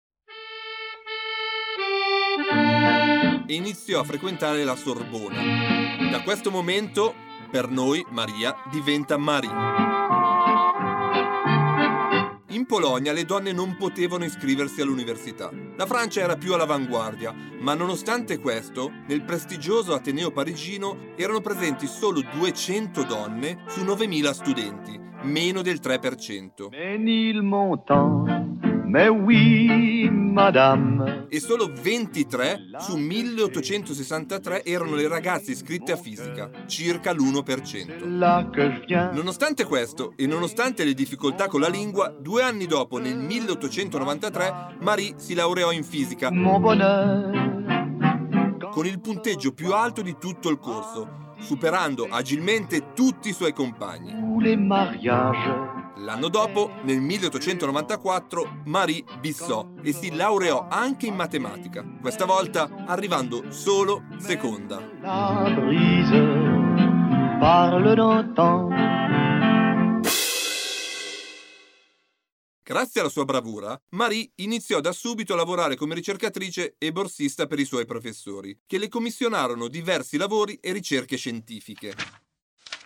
e 3.48 3.52
iniziò 3.52 3.98
a 3.98 4.04
frequentare 4.04 4.62
la 4.62 4.76
Sorbona. 4.76 6.08
Da 6.08 6.22
questo 6.22 6.52
momento, 6.52 7.16
per 7.50 7.68
noi, 7.68 8.06
Maria 8.10 8.54
diventa 8.70 9.16
Marie. 9.16 10.05
In 12.68 12.74
Polonia 12.74 13.12
le 13.12 13.24
donne 13.24 13.52
non 13.52 13.76
potevano 13.76 14.24
iscriversi 14.24 14.80
all'università. 14.80 15.52
La 15.76 15.86
Francia 15.86 16.20
era 16.20 16.34
più 16.34 16.52
all'avanguardia, 16.52 17.32
ma 17.60 17.74
nonostante 17.74 18.40
questo, 18.40 18.90
nel 19.06 19.22
prestigioso 19.22 19.94
Ateneo 19.94 20.32
parigino 20.32 21.12
erano 21.14 21.40
presenti 21.40 21.86
solo 21.86 22.22
200 22.22 23.04
donne 23.04 23.62
su 23.68 23.84
9.000 23.84 24.30
studenti, 24.32 25.00
meno 25.22 25.62
del 25.62 25.78
3%. 25.80 26.70
Mais 28.86 29.08
oui, 29.08 30.08
madame. 30.10 31.26
E 31.28 31.40
solo 31.40 31.70
23 31.72 32.68
su 32.78 32.96
1863 32.96 34.64
erano 34.64 34.94
le 34.94 35.08
ragazze 35.08 35.50
iscritte 35.50 35.90
a 35.92 35.96
fisica, 35.96 36.48
circa 36.66 37.12
l'1%. 37.12 38.06
Nonostante 39.12 39.64
questo, 39.64 40.12
e 40.14 40.26
nonostante 40.26 40.84
le 40.84 40.94
difficoltà 40.94 41.48
con 41.48 41.60
la 41.60 41.68
lingua, 41.68 42.14
due 42.16 42.42
anni 42.42 42.66
dopo, 42.66 42.98
nel 42.98 43.16
1893, 43.16 44.76
Marie 44.80 45.14
si 45.16 45.34
laureò 45.34 45.72
in 45.72 45.82
fisica 45.82 46.30
con 48.70 48.86
il 48.86 49.00
punteggio 49.00 49.52
più 49.52 49.72
alto 49.72 50.02
di 50.02 50.16
tutto 50.18 50.48
il 50.48 50.58
corso, 50.58 51.34
superando 51.38 52.06
agilmente 52.08 52.92
tutti 52.94 53.30
i 53.30 53.32
suoi 53.32 53.52
compagni. 53.52 54.12
L'anno 55.98 56.28
dopo, 56.28 56.72
nel 56.82 57.00
1894, 57.00 58.62
Marie 58.66 59.02
bissò 59.18 59.70
e 59.82 59.94
si 59.94 60.14
laureò 60.14 60.66
anche 60.68 61.06
in 61.06 61.14
matematica, 61.14 61.82
questa 62.00 62.26
volta 62.26 62.84
arrivando 62.86 63.50
solo 63.50 64.02
seconda. 64.18 64.76
Grazie 72.62 73.00
alla 73.00 73.08
sua 73.08 73.24
bravura, 73.24 73.80
Marie 73.90 74.32
iniziò 74.36 74.80
da 74.80 74.92
subito 74.92 75.32
a 75.32 75.36
lavorare 75.36 75.76
come 75.76 75.94
ricercatrice 75.94 76.74
e 76.76 76.92
borsista 76.92 77.46
per 77.46 77.58
i 77.58 77.64
suoi 77.64 77.86
professori, 77.86 78.58
che 78.66 78.76
le 78.76 78.88
commissionarono 78.88 79.68
diversi 79.68 80.18
lavori 80.18 80.58
e 80.60 80.72
ricerche 80.72 81.16
scientifiche. 81.16 82.25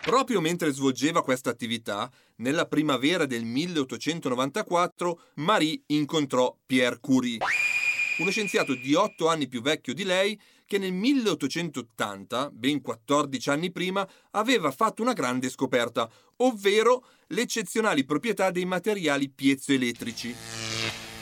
Proprio 0.01 0.41
mentre 0.41 0.71
svolgeva 0.71 1.21
questa 1.21 1.51
attività, 1.51 2.11
nella 2.37 2.65
primavera 2.65 3.27
del 3.27 3.45
1894, 3.45 5.21
Marie 5.35 5.83
incontrò 5.87 6.57
Pierre 6.65 6.99
Curie, 6.99 7.37
uno 8.17 8.31
scienziato 8.31 8.73
di 8.73 8.95
8 8.95 9.27
anni 9.27 9.47
più 9.47 9.61
vecchio 9.61 9.93
di 9.93 10.03
lei 10.03 10.39
che 10.65 10.79
nel 10.79 10.91
1880, 10.91 12.49
ben 12.51 12.81
14 12.81 13.49
anni 13.51 13.71
prima, 13.71 14.07
aveva 14.31 14.71
fatto 14.71 15.03
una 15.03 15.13
grande 15.13 15.49
scoperta, 15.49 16.09
ovvero 16.37 17.05
le 17.27 17.41
eccezionali 17.41 18.03
proprietà 18.03 18.49
dei 18.49 18.65
materiali 18.65 19.29
piezoelettrici. 19.29 20.33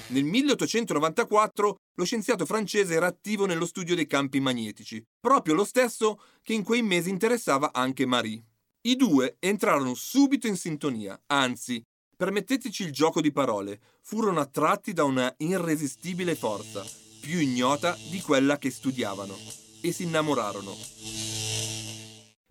Nel 0.08 0.24
1894 0.24 1.76
lo 1.96 2.04
scienziato 2.06 2.46
francese 2.46 2.94
era 2.94 3.08
attivo 3.08 3.46
nello 3.46 3.66
studio 3.66 3.94
dei 3.96 4.08
campi 4.08 4.40
magnetici, 4.40 5.04
proprio 5.20 5.54
lo 5.54 5.66
stesso 5.66 6.22
che 6.42 6.54
in 6.54 6.64
quei 6.64 6.82
mesi 6.82 7.10
interessava 7.10 7.72
anche 7.74 8.06
Marie. 8.06 8.44
I 8.82 8.96
due 8.96 9.36
entrarono 9.40 9.94
subito 9.94 10.48
in 10.48 10.56
sintonia, 10.56 11.20
anzi, 11.28 11.86
permetteteci 12.16 12.84
il 12.84 12.94
gioco 12.94 13.20
di 13.20 13.34
parole, 13.34 13.78
furono 14.02 14.40
attratti 14.40 14.94
da 14.94 15.04
una 15.04 15.34
irresistibile 15.40 16.34
forza, 16.34 16.86
più 17.20 17.40
ignota 17.40 17.98
di 18.10 18.22
quella 18.22 18.58
che 18.58 18.72
studiavano, 18.72 19.36
e 19.82 19.92
si 19.92 20.04
innamorarono. 20.04 20.74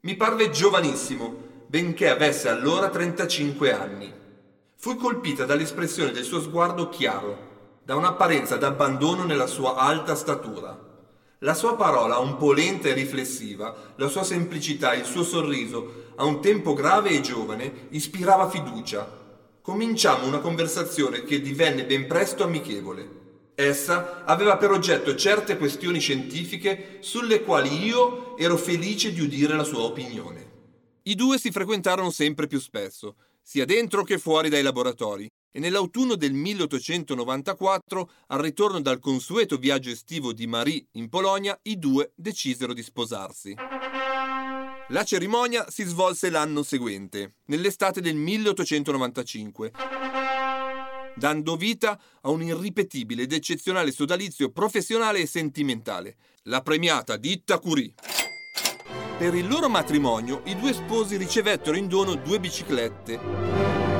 Mi 0.02 0.16
parve 0.16 0.50
giovanissimo, 0.50 1.34
benché 1.66 2.10
avesse 2.10 2.50
allora 2.50 2.90
35 2.90 3.72
anni. 3.72 4.12
Fui 4.76 4.96
colpita 4.96 5.46
dall'espressione 5.46 6.12
del 6.12 6.24
suo 6.24 6.42
sguardo 6.42 6.90
chiaro, 6.90 7.80
da 7.82 7.96
un'apparenza 7.96 8.58
d'abbandono 8.58 9.24
nella 9.24 9.46
sua 9.46 9.76
alta 9.76 10.14
statura 10.14 10.87
la 11.40 11.54
sua 11.54 11.76
parola, 11.76 12.18
un 12.18 12.36
po' 12.36 12.52
lenta 12.52 12.88
e 12.88 12.94
riflessiva, 12.94 13.92
la 13.96 14.08
sua 14.08 14.24
semplicità, 14.24 14.94
il 14.94 15.04
suo 15.04 15.22
sorriso, 15.22 16.06
a 16.16 16.24
un 16.24 16.40
tempo 16.40 16.72
grave 16.72 17.10
e 17.10 17.20
giovane, 17.20 17.86
ispirava 17.90 18.50
fiducia. 18.50 19.16
Cominciamo 19.62 20.26
una 20.26 20.38
conversazione 20.38 21.22
che 21.22 21.40
divenne 21.40 21.84
ben 21.84 22.06
presto 22.06 22.42
amichevole. 22.42 23.16
Essa 23.54 24.24
aveva 24.24 24.56
per 24.56 24.70
oggetto 24.70 25.14
certe 25.14 25.56
questioni 25.56 26.00
scientifiche 26.00 26.98
sulle 27.00 27.42
quali 27.42 27.84
io 27.84 28.36
ero 28.36 28.56
felice 28.56 29.12
di 29.12 29.20
udire 29.20 29.54
la 29.54 29.64
sua 29.64 29.82
opinione. 29.82 30.46
I 31.02 31.14
due 31.14 31.38
si 31.38 31.50
frequentarono 31.50 32.10
sempre 32.10 32.46
più 32.46 32.60
spesso, 32.60 33.16
sia 33.42 33.64
dentro 33.64 34.02
che 34.02 34.18
fuori 34.18 34.48
dai 34.48 34.62
laboratori, 34.62 35.28
e 35.50 35.60
nell'autunno 35.60 36.14
del 36.14 36.32
1894, 36.32 38.10
al 38.28 38.40
ritorno 38.40 38.80
dal 38.80 38.98
consueto 38.98 39.56
viaggio 39.56 39.90
estivo 39.90 40.32
di 40.32 40.46
Marie 40.46 40.86
in 40.92 41.08
Polonia, 41.08 41.58
i 41.62 41.78
due 41.78 42.12
decisero 42.14 42.72
di 42.72 42.82
sposarsi. 42.82 43.54
La 44.90 45.04
cerimonia 45.04 45.66
si 45.68 45.84
svolse 45.84 46.30
l'anno 46.30 46.62
seguente, 46.62 47.34
nell'estate 47.46 48.00
del 48.00 48.16
1895, 48.16 49.72
dando 51.16 51.56
vita 51.56 52.00
a 52.22 52.30
un 52.30 52.42
irripetibile 52.42 53.22
ed 53.22 53.32
eccezionale 53.32 53.90
sodalizio 53.90 54.50
professionale 54.50 55.20
e 55.20 55.26
sentimentale, 55.26 56.16
la 56.44 56.62
premiata 56.62 57.16
ditta 57.16 57.58
Curie. 57.58 57.92
Per 59.18 59.34
il 59.34 59.48
loro 59.48 59.68
matrimonio 59.68 60.42
i 60.44 60.56
due 60.56 60.72
sposi 60.72 61.16
ricevettero 61.16 61.76
in 61.76 61.88
dono 61.88 62.14
due 62.14 62.38
biciclette 62.38 63.97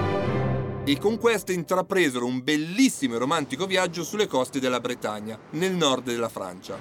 e 0.88 0.98
con 0.98 1.18
queste 1.18 1.52
intrapresero 1.52 2.24
un 2.24 2.42
bellissimo 2.42 3.16
e 3.16 3.18
romantico 3.18 3.66
viaggio 3.66 4.02
sulle 4.02 4.26
coste 4.26 4.58
della 4.58 4.80
Bretagna, 4.80 5.38
nel 5.50 5.74
nord 5.74 6.04
della 6.04 6.30
Francia. 6.30 6.78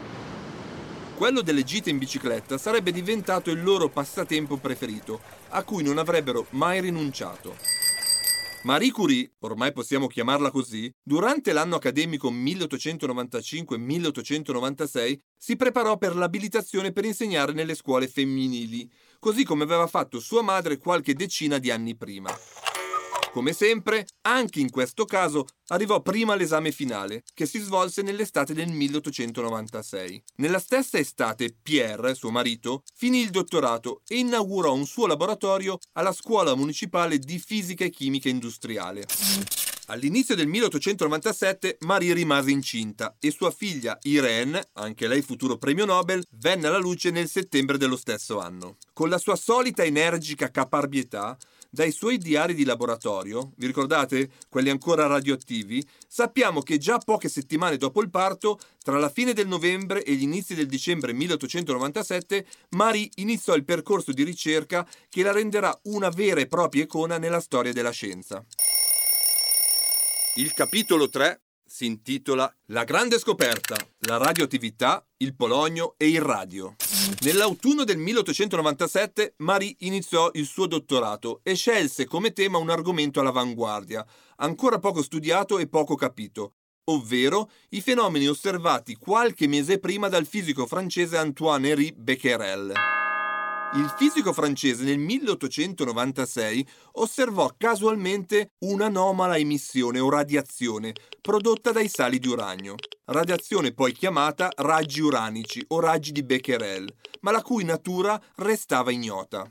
Quello 1.17 1.41
delle 1.41 1.65
gite 1.65 1.89
in 1.89 1.97
bicicletta 1.97 2.57
sarebbe 2.57 2.93
diventato 2.93 3.51
il 3.51 3.61
loro 3.61 3.89
passatempo 3.89 4.55
preferito, 4.55 5.19
a 5.49 5.61
cui 5.63 5.83
non 5.83 5.97
avrebbero 5.97 6.45
mai 6.51 6.79
rinunciato. 6.79 7.53
Marie 8.63 8.91
Curie, 8.91 9.29
ormai 9.39 9.73
possiamo 9.73 10.07
chiamarla 10.07 10.51
così, 10.51 10.89
durante 11.03 11.51
l'anno 11.51 11.75
accademico 11.75 12.31
1895-1896 12.31 15.19
si 15.35 15.57
preparò 15.57 15.97
per 15.97 16.15
l'abilitazione 16.15 16.93
per 16.93 17.03
insegnare 17.03 17.51
nelle 17.51 17.75
scuole 17.75 18.07
femminili, 18.07 18.89
così 19.19 19.43
come 19.43 19.63
aveva 19.63 19.87
fatto 19.87 20.21
sua 20.21 20.43
madre 20.43 20.77
qualche 20.77 21.13
decina 21.13 21.57
di 21.57 21.71
anni 21.71 21.97
prima. 21.97 22.33
Come 23.37 23.53
sempre, 23.53 24.07
anche 24.21 24.59
in 24.59 24.71
questo 24.71 25.05
caso 25.05 25.45
arrivò 25.67 26.01
prima 26.01 26.33
l'esame 26.33 26.71
finale, 26.71 27.21
che 27.35 27.45
si 27.45 27.59
svolse 27.59 28.01
nell'estate 28.01 28.55
del 28.55 28.67
1896. 28.69 30.23
Nella 30.37 30.57
stessa 30.57 30.97
estate 30.97 31.55
Pierre, 31.61 32.15
suo 32.15 32.31
marito, 32.31 32.81
finì 32.95 33.21
il 33.21 33.29
dottorato 33.29 34.01
e 34.07 34.17
inaugurò 34.17 34.73
un 34.73 34.87
suo 34.87 35.05
laboratorio 35.05 35.77
alla 35.91 36.13
Scuola 36.13 36.55
Municipale 36.55 37.19
di 37.19 37.37
Fisica 37.37 37.85
e 37.85 37.91
Chimica 37.91 38.27
Industriale. 38.27 39.05
All'inizio 39.89 40.33
del 40.33 40.47
1897 40.47 41.77
Marie 41.81 42.15
rimase 42.15 42.49
incinta 42.49 43.17
e 43.19 43.29
sua 43.29 43.51
figlia 43.51 43.99
Irene, 44.01 44.69
anche 44.73 45.07
lei 45.07 45.21
futuro 45.21 45.57
premio 45.57 45.85
Nobel, 45.85 46.25
venne 46.31 46.65
alla 46.65 46.79
luce 46.79 47.11
nel 47.11 47.29
settembre 47.29 47.77
dello 47.77 47.97
stesso 47.97 48.39
anno. 48.39 48.77
Con 48.93 49.09
la 49.09 49.19
sua 49.19 49.35
solita 49.35 49.83
energica 49.83 50.49
caparbietà, 50.49 51.37
dai 51.69 51.91
suoi 51.91 52.17
diari 52.17 52.53
di 52.53 52.63
laboratorio, 52.63 53.53
vi 53.57 53.67
ricordate 53.67 54.29
quelli 54.49 54.69
ancora 54.69 55.07
radioattivi, 55.07 55.85
sappiamo 56.07 56.61
che 56.61 56.77
già 56.77 56.97
poche 56.97 57.29
settimane 57.29 57.77
dopo 57.77 58.01
il 58.01 58.09
parto, 58.09 58.59
tra 58.83 58.97
la 58.97 59.09
fine 59.09 59.33
del 59.33 59.47
novembre 59.47 60.03
e 60.03 60.13
gli 60.13 60.23
inizi 60.23 60.55
del 60.55 60.67
dicembre 60.67 61.13
1897, 61.13 62.45
Marie 62.71 63.09
iniziò 63.15 63.55
il 63.55 63.65
percorso 63.65 64.11
di 64.11 64.23
ricerca 64.23 64.87
che 65.09 65.23
la 65.23 65.31
renderà 65.31 65.77
una 65.83 66.09
vera 66.09 66.39
e 66.39 66.47
propria 66.47 66.83
icona 66.83 67.17
nella 67.17 67.39
storia 67.39 67.73
della 67.73 67.91
scienza. 67.91 68.45
Il 70.35 70.53
capitolo 70.53 71.09
3 71.09 71.41
si 71.65 71.85
intitola 71.85 72.51
La 72.67 72.83
grande 72.83 73.19
scoperta, 73.19 73.75
la 73.99 74.17
radioattività, 74.17 75.05
il 75.17 75.35
polonio 75.35 75.95
e 75.97 76.09
il 76.09 76.21
radio. 76.21 76.75
Nell'autunno 77.21 77.83
del 77.83 77.97
1897 77.97 79.35
Marie 79.37 79.75
iniziò 79.79 80.29
il 80.33 80.45
suo 80.45 80.65
dottorato 80.65 81.41
e 81.43 81.55
scelse 81.55 82.05
come 82.05 82.33
tema 82.33 82.57
un 82.57 82.69
argomento 82.69 83.19
all'avanguardia, 83.19 84.05
ancora 84.37 84.79
poco 84.79 85.01
studiato 85.01 85.59
e 85.59 85.67
poco 85.67 85.95
capito, 85.95 86.53
ovvero 86.85 87.49
i 87.69 87.81
fenomeni 87.81 88.27
osservati 88.27 88.95
qualche 88.95 89.47
mese 89.47 89.79
prima 89.79 90.09
dal 90.09 90.25
fisico 90.25 90.65
francese 90.65 91.17
Antoine-Henri 91.17 91.93
Becquerel. 91.95 92.96
Il 93.73 93.93
fisico 93.97 94.31
francese 94.31 94.85
nel 94.85 94.97
1896 94.97 96.65
osservò 96.93 97.51
casualmente 97.57 98.51
un'anomala 98.59 99.35
emissione 99.35 99.99
o 99.99 100.09
radiazione 100.09 100.93
prodotta 101.19 101.73
dai 101.73 101.89
sali 101.89 102.17
di 102.17 102.29
uranio, 102.29 102.75
radiazione 103.05 103.73
poi 103.73 103.91
chiamata 103.91 104.49
raggi 104.55 105.01
uranici 105.01 105.61
o 105.67 105.81
raggi 105.81 106.13
di 106.13 106.23
Becquerel, 106.23 106.91
ma 107.21 107.31
la 107.31 107.41
cui 107.41 107.65
natura 107.65 108.19
restava 108.37 108.91
ignota. 108.91 109.45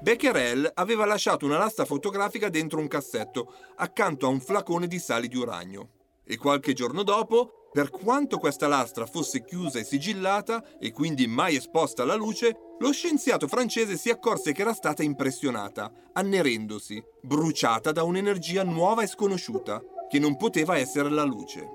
Becquerel 0.00 0.70
aveva 0.74 1.04
lasciato 1.04 1.44
una 1.44 1.58
lastra 1.58 1.84
fotografica 1.84 2.48
dentro 2.48 2.80
un 2.80 2.88
cassetto 2.88 3.54
accanto 3.76 4.24
a 4.24 4.30
un 4.30 4.40
flacone 4.40 4.86
di 4.86 4.98
sali 4.98 5.28
di 5.28 5.36
uranio 5.36 5.90
e 6.30 6.38
qualche 6.38 6.74
giorno 6.74 7.02
dopo 7.02 7.68
per 7.72 7.90
quanto 7.90 8.38
questa 8.38 8.66
lastra 8.66 9.06
fosse 9.06 9.44
chiusa 9.44 9.78
e 9.78 9.84
sigillata 9.84 10.78
e 10.78 10.92
quindi 10.92 11.26
mai 11.26 11.56
esposta 11.56 12.02
alla 12.02 12.14
luce, 12.14 12.74
lo 12.78 12.92
scienziato 12.92 13.46
francese 13.46 13.96
si 13.96 14.10
accorse 14.10 14.52
che 14.52 14.62
era 14.62 14.72
stata 14.72 15.04
impressionata, 15.04 15.92
annerendosi, 16.12 17.02
bruciata 17.20 17.92
da 17.92 18.02
un'energia 18.02 18.64
nuova 18.64 19.02
e 19.02 19.06
sconosciuta, 19.06 19.80
che 20.08 20.18
non 20.18 20.36
poteva 20.36 20.78
essere 20.78 21.10
la 21.10 21.22
luce. 21.22 21.68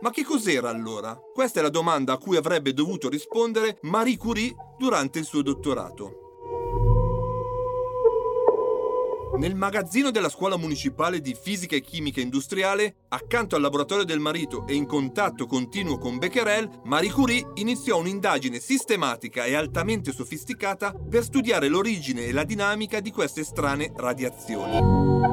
Ma 0.00 0.10
che 0.10 0.24
cos'era 0.24 0.68
allora? 0.68 1.16
Questa 1.32 1.60
è 1.60 1.62
la 1.62 1.68
domanda 1.68 2.14
a 2.14 2.18
cui 2.18 2.36
avrebbe 2.36 2.72
dovuto 2.72 3.08
rispondere 3.08 3.78
Marie 3.82 4.16
Curie 4.16 4.54
durante 4.76 5.20
il 5.20 5.24
suo 5.24 5.42
dottorato. 5.42 6.29
Nel 9.40 9.54
magazzino 9.54 10.10
della 10.10 10.28
scuola 10.28 10.58
municipale 10.58 11.22
di 11.22 11.34
fisica 11.34 11.74
e 11.74 11.80
chimica 11.80 12.20
industriale, 12.20 12.96
accanto 13.08 13.56
al 13.56 13.62
laboratorio 13.62 14.04
del 14.04 14.18
marito 14.18 14.66
e 14.66 14.74
in 14.74 14.84
contatto 14.84 15.46
continuo 15.46 15.96
con 15.96 16.18
Becquerel, 16.18 16.68
Marie 16.84 17.10
Curie 17.10 17.46
iniziò 17.54 17.96
un'indagine 17.96 18.58
sistematica 18.58 19.46
e 19.46 19.54
altamente 19.54 20.12
sofisticata 20.12 20.92
per 20.92 21.24
studiare 21.24 21.68
l'origine 21.68 22.26
e 22.26 22.32
la 22.32 22.44
dinamica 22.44 23.00
di 23.00 23.10
queste 23.10 23.42
strane 23.42 23.90
radiazioni. 23.96 25.29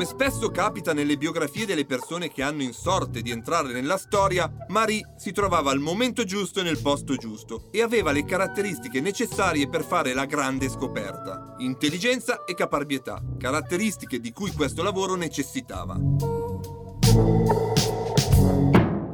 Come 0.00 0.12
spesso 0.12 0.50
capita 0.50 0.94
nelle 0.94 1.18
biografie 1.18 1.66
delle 1.66 1.84
persone 1.84 2.32
che 2.32 2.40
hanno 2.40 2.62
in 2.62 2.72
sorte 2.72 3.20
di 3.20 3.30
entrare 3.30 3.70
nella 3.70 3.98
storia, 3.98 4.50
Marie 4.68 5.12
si 5.18 5.30
trovava 5.30 5.70
al 5.70 5.78
momento 5.78 6.24
giusto 6.24 6.60
e 6.60 6.62
nel 6.62 6.80
posto 6.80 7.16
giusto 7.16 7.68
e 7.70 7.82
aveva 7.82 8.10
le 8.10 8.24
caratteristiche 8.24 9.02
necessarie 9.02 9.68
per 9.68 9.84
fare 9.84 10.14
la 10.14 10.24
grande 10.24 10.70
scoperta. 10.70 11.54
Intelligenza 11.58 12.44
e 12.44 12.54
caparbietà, 12.54 13.22
caratteristiche 13.36 14.20
di 14.20 14.32
cui 14.32 14.52
questo 14.52 14.82
lavoro 14.82 15.16
necessitava. 15.16 16.00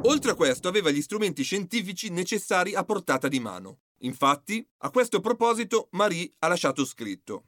Oltre 0.03 0.31
a 0.31 0.35
questo 0.35 0.69
aveva 0.69 0.89
gli 0.89 1.01
strumenti 1.01 1.43
scientifici 1.43 2.09
necessari 2.11 2.75
a 2.75 2.85
portata 2.85 3.27
di 3.27 3.41
mano. 3.41 3.79
Infatti, 4.03 4.65
a 4.77 4.89
questo 4.89 5.19
proposito, 5.19 5.89
Marie 5.91 6.31
ha 6.39 6.47
lasciato 6.47 6.85
scritto 6.85 7.43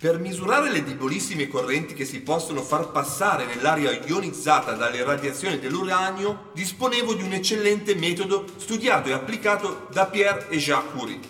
per 0.00 0.18
misurare 0.18 0.72
le 0.72 0.82
debolissime 0.82 1.46
correnti 1.46 1.92
che 1.92 2.06
si 2.06 2.22
possono 2.22 2.62
far 2.62 2.90
passare 2.90 3.44
nell'aria 3.44 3.90
ionizzata 4.06 4.72
dalle 4.72 5.04
radiazioni 5.04 5.58
dell'uranio, 5.58 6.52
disponevo 6.54 7.12
di 7.12 7.22
un 7.22 7.34
eccellente 7.34 7.94
metodo 7.94 8.46
studiato 8.56 9.10
e 9.10 9.12
applicato 9.12 9.88
da 9.92 10.06
Pierre 10.06 10.48
e 10.48 10.56
Jacques 10.56 10.92
Curie. 10.94 11.20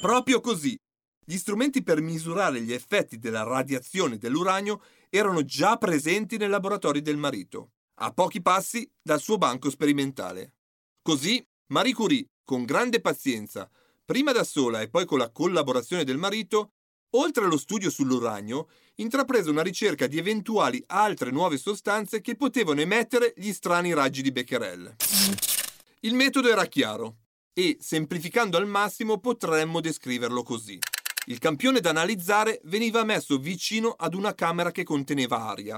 Proprio 0.00 0.40
così, 0.40 0.76
gli 1.24 1.36
strumenti 1.36 1.84
per 1.84 2.00
misurare 2.00 2.60
gli 2.60 2.72
effetti 2.72 3.18
della 3.20 3.44
radiazione 3.44 4.18
dell'uranio 4.18 4.82
erano 5.08 5.44
già 5.44 5.76
presenti 5.76 6.38
nei 6.38 6.48
laboratori 6.48 7.02
del 7.02 7.18
marito, 7.18 7.70
a 8.00 8.12
pochi 8.12 8.42
passi 8.42 8.90
dal 9.00 9.20
suo 9.20 9.38
banco 9.38 9.70
sperimentale. 9.70 10.54
Così 11.00 11.40
Marie 11.68 11.94
Curie, 11.94 12.26
con 12.42 12.64
grande 12.64 13.00
pazienza, 13.00 13.70
prima 14.04 14.32
da 14.32 14.42
sola 14.42 14.80
e 14.80 14.88
poi 14.88 15.06
con 15.06 15.18
la 15.18 15.30
collaborazione 15.30 16.02
del 16.02 16.16
marito, 16.16 16.72
Oltre 17.12 17.44
allo 17.44 17.56
studio 17.56 17.88
sull'uranio, 17.88 18.68
intraprese 18.96 19.48
una 19.48 19.62
ricerca 19.62 20.06
di 20.06 20.18
eventuali 20.18 20.82
altre 20.88 21.30
nuove 21.30 21.56
sostanze 21.56 22.20
che 22.20 22.36
potevano 22.36 22.82
emettere 22.82 23.32
gli 23.34 23.50
strani 23.52 23.94
raggi 23.94 24.20
di 24.20 24.30
Becquerel. 24.30 24.96
Il 26.00 26.12
metodo 26.12 26.50
era 26.50 26.66
chiaro 26.66 27.16
e, 27.54 27.78
semplificando 27.80 28.58
al 28.58 28.66
massimo, 28.66 29.20
potremmo 29.20 29.80
descriverlo 29.80 30.42
così. 30.42 30.78
Il 31.28 31.38
campione 31.38 31.80
da 31.80 31.88
analizzare 31.90 32.60
veniva 32.64 33.02
messo 33.04 33.38
vicino 33.38 33.94
ad 33.96 34.12
una 34.14 34.34
camera 34.34 34.70
che 34.70 34.84
conteneva 34.84 35.48
aria. 35.48 35.76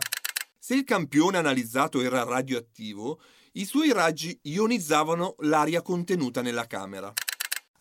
Se 0.59 0.75
il 0.75 0.83
campione 0.83 1.39
analizzato 1.39 2.01
era 2.01 2.25
radioattivo, 2.25 3.21
i 3.53 3.65
suoi 3.65 3.93
raggi 3.93 4.37
ionizzavano 4.43 5.37
l'aria 5.39 5.81
contenuta 5.81 6.43
nella 6.43 6.67
camera. 6.67 7.13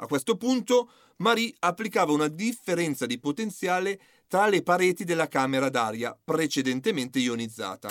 A 0.02 0.06
questo 0.06 0.38
punto 0.38 0.92
Marie 1.22 1.54
applicava 1.60 2.14
una 2.14 2.30
differenza 2.30 3.06
di 3.06 3.20
potenziale 3.20 4.00
tra 4.28 4.48
le 4.48 4.64
pareti 4.64 5.04
della 5.04 5.28
camera 5.28 5.70
d'aria 5.70 6.18
precedentemente 6.24 7.20
ionizzata. 7.20 7.90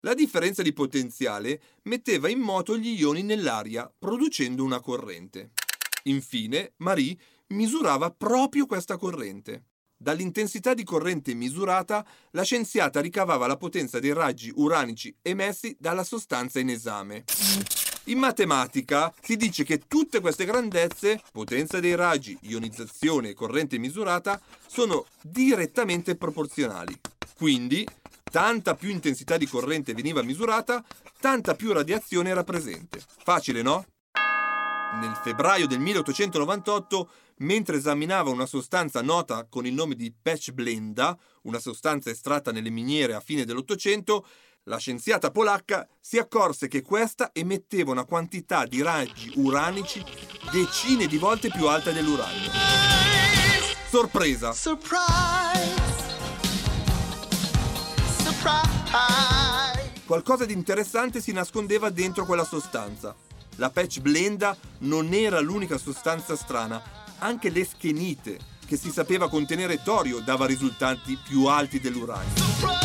La 0.00 0.12
differenza 0.12 0.60
di 0.60 0.72
potenziale 0.72 1.60
metteva 1.82 2.28
in 2.28 2.40
moto 2.40 2.76
gli 2.76 2.98
ioni 2.98 3.22
nell'aria, 3.22 3.90
producendo 3.96 4.64
una 4.64 4.80
corrente. 4.80 5.52
Infine, 6.04 6.72
Marie 6.78 7.16
misurava 7.48 8.10
proprio 8.10 8.66
questa 8.66 8.96
corrente. 8.96 9.66
Dall'intensità 9.96 10.74
di 10.74 10.82
corrente 10.82 11.32
misurata, 11.32 12.04
la 12.32 12.42
scienziata 12.42 13.00
ricavava 13.00 13.46
la 13.46 13.56
potenza 13.56 14.00
dei 14.00 14.12
raggi 14.12 14.52
uranici 14.56 15.16
emessi 15.22 15.76
dalla 15.78 16.04
sostanza 16.04 16.58
in 16.58 16.70
esame. 16.70 17.24
In 18.08 18.18
matematica 18.18 19.10
si 19.22 19.34
dice 19.36 19.64
che 19.64 19.86
tutte 19.88 20.20
queste 20.20 20.44
grandezze, 20.44 21.22
potenza 21.32 21.80
dei 21.80 21.94
raggi, 21.94 22.36
ionizzazione 22.42 23.30
e 23.30 23.34
corrente 23.34 23.78
misurata, 23.78 24.38
sono 24.66 25.06
direttamente 25.22 26.14
proporzionali. 26.14 26.94
Quindi, 27.34 27.88
tanta 28.22 28.74
più 28.74 28.90
intensità 28.90 29.38
di 29.38 29.46
corrente 29.46 29.94
veniva 29.94 30.22
misurata, 30.22 30.84
tanta 31.18 31.54
più 31.54 31.72
radiazione 31.72 32.28
era 32.28 32.44
presente. 32.44 33.02
Facile, 33.22 33.62
no? 33.62 33.86
Nel 35.00 35.18
febbraio 35.22 35.66
del 35.66 35.80
1898, 35.80 37.10
mentre 37.38 37.76
esaminava 37.78 38.28
una 38.28 38.46
sostanza 38.46 39.00
nota 39.00 39.46
con 39.48 39.64
il 39.64 39.72
nome 39.72 39.94
di 39.94 40.12
pechblenda, 40.12 41.18
una 41.44 41.58
sostanza 41.58 42.10
estratta 42.10 42.52
nelle 42.52 42.70
miniere 42.70 43.14
a 43.14 43.20
fine 43.20 43.46
dell'Ottocento, 43.46 44.26
la 44.64 44.78
scienziata 44.78 45.30
polacca 45.30 45.86
si 46.00 46.18
accorse 46.18 46.68
che 46.68 46.82
questa 46.82 47.30
emetteva 47.32 47.90
una 47.90 48.04
quantità 48.04 48.64
di 48.64 48.80
raggi 48.82 49.32
uranici 49.36 50.02
decine 50.50 51.06
di 51.06 51.18
volte 51.18 51.50
più 51.50 51.66
alta 51.66 51.90
dell'uranio. 51.90 52.50
Sorpresa! 53.88 54.52
Surprise! 54.52 55.82
Surprise! 58.22 59.92
Qualcosa 60.06 60.44
di 60.44 60.52
interessante 60.52 61.20
si 61.20 61.32
nascondeva 61.32 61.90
dentro 61.90 62.24
quella 62.24 62.44
sostanza. 62.44 63.14
La 63.56 63.70
patch 63.70 64.00
blenda 64.00 64.56
non 64.78 65.12
era 65.12 65.40
l'unica 65.40 65.78
sostanza 65.78 66.36
strana, 66.36 66.82
anche 67.18 67.50
l'eschenite, 67.50 68.38
che 68.66 68.76
si 68.76 68.90
sapeva 68.90 69.28
contenere 69.28 69.82
torio, 69.82 70.20
dava 70.20 70.46
risultati 70.46 71.16
più 71.22 71.46
alti 71.46 71.80
dell'uranio. 71.80 72.83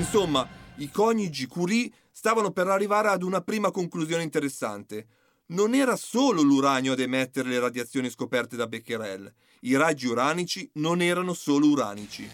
Insomma, 0.00 0.48
i 0.76 0.90
coniugi 0.90 1.46
Curie 1.46 1.90
stavano 2.10 2.52
per 2.52 2.68
arrivare 2.68 3.08
ad 3.08 3.22
una 3.22 3.42
prima 3.42 3.70
conclusione 3.70 4.22
interessante. 4.22 5.06
Non 5.48 5.74
era 5.74 5.94
solo 5.94 6.40
l'uranio 6.40 6.92
ad 6.92 7.00
emettere 7.00 7.50
le 7.50 7.58
radiazioni 7.58 8.08
scoperte 8.08 8.56
da 8.56 8.66
Becquerel, 8.66 9.30
i 9.60 9.76
raggi 9.76 10.06
uranici 10.06 10.68
non 10.74 11.02
erano 11.02 11.34
solo 11.34 11.66
uranici. 11.66 12.26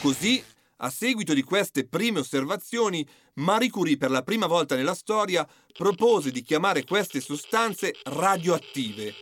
Così, 0.00 0.42
a 0.78 0.90
seguito 0.90 1.32
di 1.32 1.44
queste 1.44 1.86
prime 1.86 2.18
osservazioni, 2.18 3.06
Marie 3.34 3.70
Curie 3.70 3.96
per 3.96 4.10
la 4.10 4.24
prima 4.24 4.48
volta 4.48 4.74
nella 4.74 4.94
storia 4.94 5.46
propose 5.72 6.32
di 6.32 6.42
chiamare 6.42 6.82
queste 6.82 7.20
sostanze 7.20 7.94
radioattive, 8.02 9.14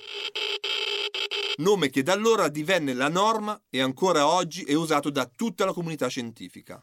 nome 1.56 1.90
che 1.90 2.02
da 2.02 2.14
allora 2.14 2.48
divenne 2.48 2.94
la 2.94 3.10
norma 3.10 3.60
e 3.68 3.82
ancora 3.82 4.26
oggi 4.26 4.62
è 4.62 4.72
usato 4.72 5.10
da 5.10 5.26
tutta 5.26 5.66
la 5.66 5.74
comunità 5.74 6.08
scientifica. 6.08 6.82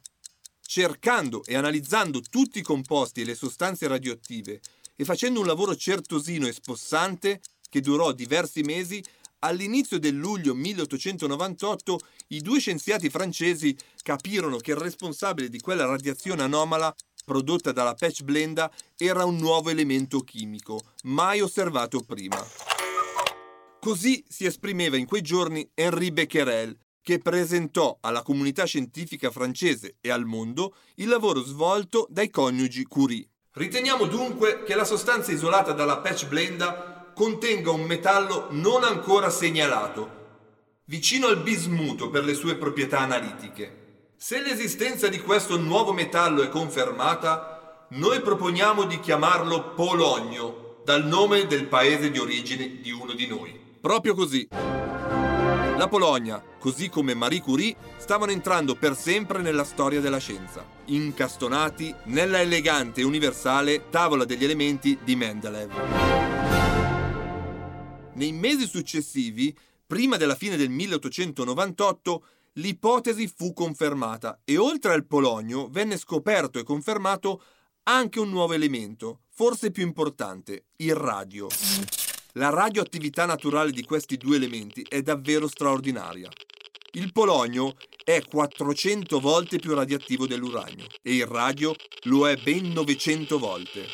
Cercando 0.73 1.43
e 1.43 1.57
analizzando 1.57 2.21
tutti 2.21 2.59
i 2.59 2.61
composti 2.61 3.19
e 3.19 3.25
le 3.25 3.35
sostanze 3.35 3.89
radioattive 3.89 4.61
e 4.95 5.03
facendo 5.03 5.41
un 5.41 5.45
lavoro 5.45 5.75
certosino 5.75 6.47
e 6.47 6.53
spossante 6.53 7.41
che 7.69 7.81
durò 7.81 8.13
diversi 8.13 8.61
mesi, 8.61 9.03
all'inizio 9.39 9.99
del 9.99 10.15
luglio 10.15 10.55
1898 10.55 11.99
i 12.27 12.39
due 12.39 12.61
scienziati 12.61 13.09
francesi 13.09 13.75
capirono 14.01 14.59
che 14.59 14.71
il 14.71 14.77
responsabile 14.77 15.49
di 15.49 15.59
quella 15.59 15.83
radiazione 15.83 16.43
anomala 16.43 16.95
prodotta 17.25 17.73
dalla 17.73 17.93
patch 17.93 18.23
blenda 18.23 18.71
era 18.95 19.25
un 19.25 19.35
nuovo 19.35 19.71
elemento 19.71 20.21
chimico, 20.21 20.79
mai 21.03 21.41
osservato 21.41 21.99
prima. 21.99 22.41
Così 23.77 24.23
si 24.25 24.45
esprimeva 24.45 24.95
in 24.95 25.05
quei 25.05 25.21
giorni 25.21 25.69
Henri 25.73 26.11
Becquerel, 26.11 26.77
che 27.01 27.19
presentò 27.19 27.97
alla 28.01 28.21
comunità 28.21 28.65
scientifica 28.65 29.31
francese 29.31 29.95
e 30.01 30.11
al 30.11 30.25
mondo 30.25 30.75
il 30.95 31.07
lavoro 31.07 31.41
svolto 31.43 32.07
dai 32.09 32.29
coniugi 32.29 32.83
Curie. 32.83 33.27
Riteniamo 33.53 34.05
dunque 34.05 34.63
che 34.63 34.75
la 34.75 34.85
sostanza 34.85 35.31
isolata 35.31 35.73
dalla 35.73 35.97
patch 35.97 36.27
blenda 36.27 37.11
contenga 37.13 37.71
un 37.71 37.81
metallo 37.81 38.47
non 38.51 38.83
ancora 38.83 39.29
segnalato, 39.29 40.19
vicino 40.85 41.27
al 41.27 41.41
bismuto 41.41 42.09
per 42.09 42.23
le 42.23 42.33
sue 42.33 42.55
proprietà 42.55 42.99
analitiche. 42.99 44.09
Se 44.15 44.41
l'esistenza 44.41 45.07
di 45.07 45.19
questo 45.19 45.57
nuovo 45.57 45.91
metallo 45.93 46.43
è 46.43 46.49
confermata, 46.49 47.87
noi 47.91 48.21
proponiamo 48.21 48.83
di 48.85 48.99
chiamarlo 48.99 49.73
polonio, 49.73 50.81
dal 50.85 51.05
nome 51.05 51.45
del 51.47 51.67
paese 51.67 52.09
di 52.09 52.19
origine 52.19 52.79
di 52.81 52.91
uno 52.91 53.13
di 53.13 53.27
noi. 53.27 53.59
Proprio 53.81 54.13
così. 54.13 54.47
La 55.81 55.87
Polonia, 55.87 56.39
così 56.59 56.89
come 56.89 57.15
Marie 57.15 57.41
Curie, 57.41 57.75
stavano 57.97 58.31
entrando 58.31 58.75
per 58.75 58.95
sempre 58.95 59.41
nella 59.41 59.63
storia 59.63 59.99
della 59.99 60.19
scienza, 60.19 60.63
incastonati 60.85 61.91
nella 62.03 62.39
elegante 62.39 63.01
e 63.01 63.03
universale 63.03 63.89
tavola 63.89 64.23
degli 64.23 64.43
elementi 64.43 64.99
di 65.03 65.15
Mendeleev. 65.15 65.71
Nei 68.13 68.31
mesi 68.31 68.67
successivi, 68.67 69.57
prima 69.87 70.17
della 70.17 70.35
fine 70.35 70.55
del 70.55 70.69
1898, 70.69 72.25
l'ipotesi 72.53 73.27
fu 73.27 73.51
confermata 73.51 74.39
e 74.43 74.57
oltre 74.57 74.93
al 74.93 75.07
polonio 75.07 75.67
venne 75.67 75.97
scoperto 75.97 76.59
e 76.59 76.63
confermato 76.63 77.41
anche 77.85 78.19
un 78.19 78.29
nuovo 78.29 78.53
elemento, 78.53 79.21
forse 79.31 79.71
più 79.71 79.83
importante, 79.83 80.65
il 80.75 80.93
radio. 80.93 81.47
La 82.35 82.49
radioattività 82.49 83.25
naturale 83.25 83.71
di 83.71 83.83
questi 83.83 84.15
due 84.15 84.37
elementi 84.37 84.85
è 84.87 85.01
davvero 85.01 85.49
straordinaria. 85.49 86.29
Il 86.93 87.11
polonio 87.11 87.75
è 88.05 88.21
400 88.23 89.19
volte 89.19 89.59
più 89.59 89.73
radioattivo 89.73 90.25
dell'uranio 90.25 90.85
e 91.01 91.15
il 91.15 91.25
radio 91.25 91.75
lo 92.03 92.29
è 92.29 92.37
ben 92.37 92.71
900 92.71 93.37
volte. 93.37 93.85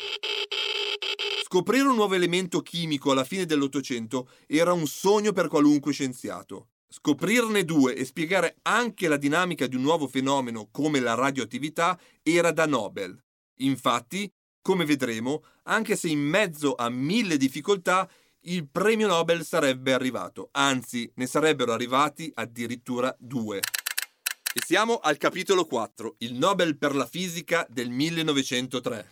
Scoprire 1.42 1.88
un 1.88 1.96
nuovo 1.96 2.14
elemento 2.14 2.60
chimico 2.60 3.10
alla 3.10 3.24
fine 3.24 3.44
dell'Ottocento 3.44 4.28
era 4.46 4.72
un 4.72 4.86
sogno 4.86 5.32
per 5.32 5.48
qualunque 5.48 5.92
scienziato. 5.92 6.68
Scoprirne 6.88 7.64
due 7.64 7.96
e 7.96 8.04
spiegare 8.04 8.58
anche 8.62 9.08
la 9.08 9.16
dinamica 9.16 9.66
di 9.66 9.74
un 9.74 9.82
nuovo 9.82 10.06
fenomeno 10.06 10.68
come 10.70 11.00
la 11.00 11.14
radioattività 11.14 11.98
era 12.22 12.52
da 12.52 12.66
Nobel. 12.66 13.20
Infatti, 13.58 14.30
come 14.62 14.84
vedremo, 14.84 15.42
anche 15.64 15.96
se 15.96 16.08
in 16.08 16.20
mezzo 16.20 16.74
a 16.74 16.88
mille 16.88 17.36
difficoltà, 17.36 18.08
il 18.42 18.68
premio 18.68 19.06
Nobel 19.08 19.44
sarebbe 19.44 19.92
arrivato, 19.92 20.48
anzi 20.52 21.10
ne 21.16 21.26
sarebbero 21.26 21.72
arrivati 21.72 22.30
addirittura 22.34 23.14
due. 23.18 23.58
E 23.58 24.60
siamo 24.64 24.98
al 24.98 25.16
capitolo 25.16 25.64
4, 25.64 26.16
il 26.18 26.34
Nobel 26.34 26.78
per 26.78 26.94
la 26.94 27.06
fisica 27.06 27.66
del 27.68 27.90
1903. 27.90 29.08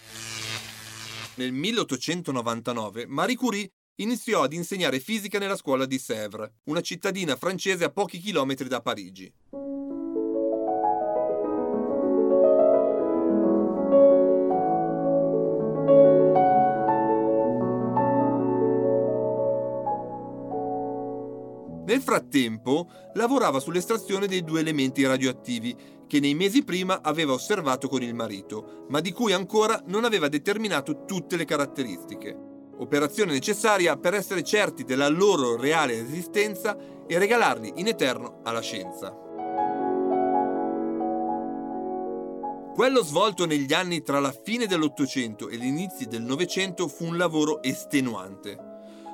Nel 1.35 1.53
1899 1.53 3.07
Marie 3.07 3.37
Curie 3.37 3.71
iniziò 3.97 4.43
ad 4.43 4.53
insegnare 4.53 5.01
fisica 5.01 5.39
nella 5.39 5.57
scuola 5.57 5.87
di 5.87 5.99
Sèvres, 5.99 6.51
una 6.65 6.81
cittadina 6.81 7.37
francese 7.37 7.85
a 7.85 7.91
pochi 7.91 8.19
chilometri 8.19 8.69
da 8.69 8.81
Parigi. 8.81 9.33
Nel 21.97 22.05
frattempo 22.05 22.91
lavorava 23.15 23.59
sull'estrazione 23.59 24.27
dei 24.27 24.45
due 24.45 24.61
elementi 24.61 25.07
radioattivi 25.07 25.75
che 26.07 26.21
nei 26.21 26.35
mesi 26.35 26.63
prima 26.63 27.01
aveva 27.01 27.33
osservato 27.33 27.89
con 27.89 28.03
il 28.03 28.15
marito, 28.15 28.85
ma 28.91 29.01
di 29.01 29.13
cui 29.13 29.33
ancora 29.33 29.83
non 29.87 30.05
aveva 30.05 30.29
determinato 30.29 31.07
tutte 31.07 31.37
le 31.37 31.47
caratteristiche. 31.47 32.37
Operazione 32.77 33.33
necessaria 33.33 33.97
per 33.97 34.13
essere 34.13 34.43
certi 34.43 34.85
della 34.85 35.09
loro 35.09 35.57
reale 35.57 35.99
esistenza 35.99 36.77
e 37.07 37.19
regalarli 37.19 37.73
in 37.77 37.87
eterno 37.87 38.41
alla 38.45 38.61
scienza. 38.61 39.17
Quello 42.75 43.03
svolto 43.03 43.47
negli 43.47 43.73
anni 43.73 44.03
tra 44.03 44.21
la 44.21 44.33
fine 44.33 44.67
dell'Ottocento 44.67 45.49
e 45.49 45.57
gli 45.57 45.65
inizi 45.65 46.05
del 46.05 46.21
Novecento 46.21 46.89
fu 46.89 47.07
un 47.07 47.17
lavoro 47.17 47.63
estenuante. 47.63 48.66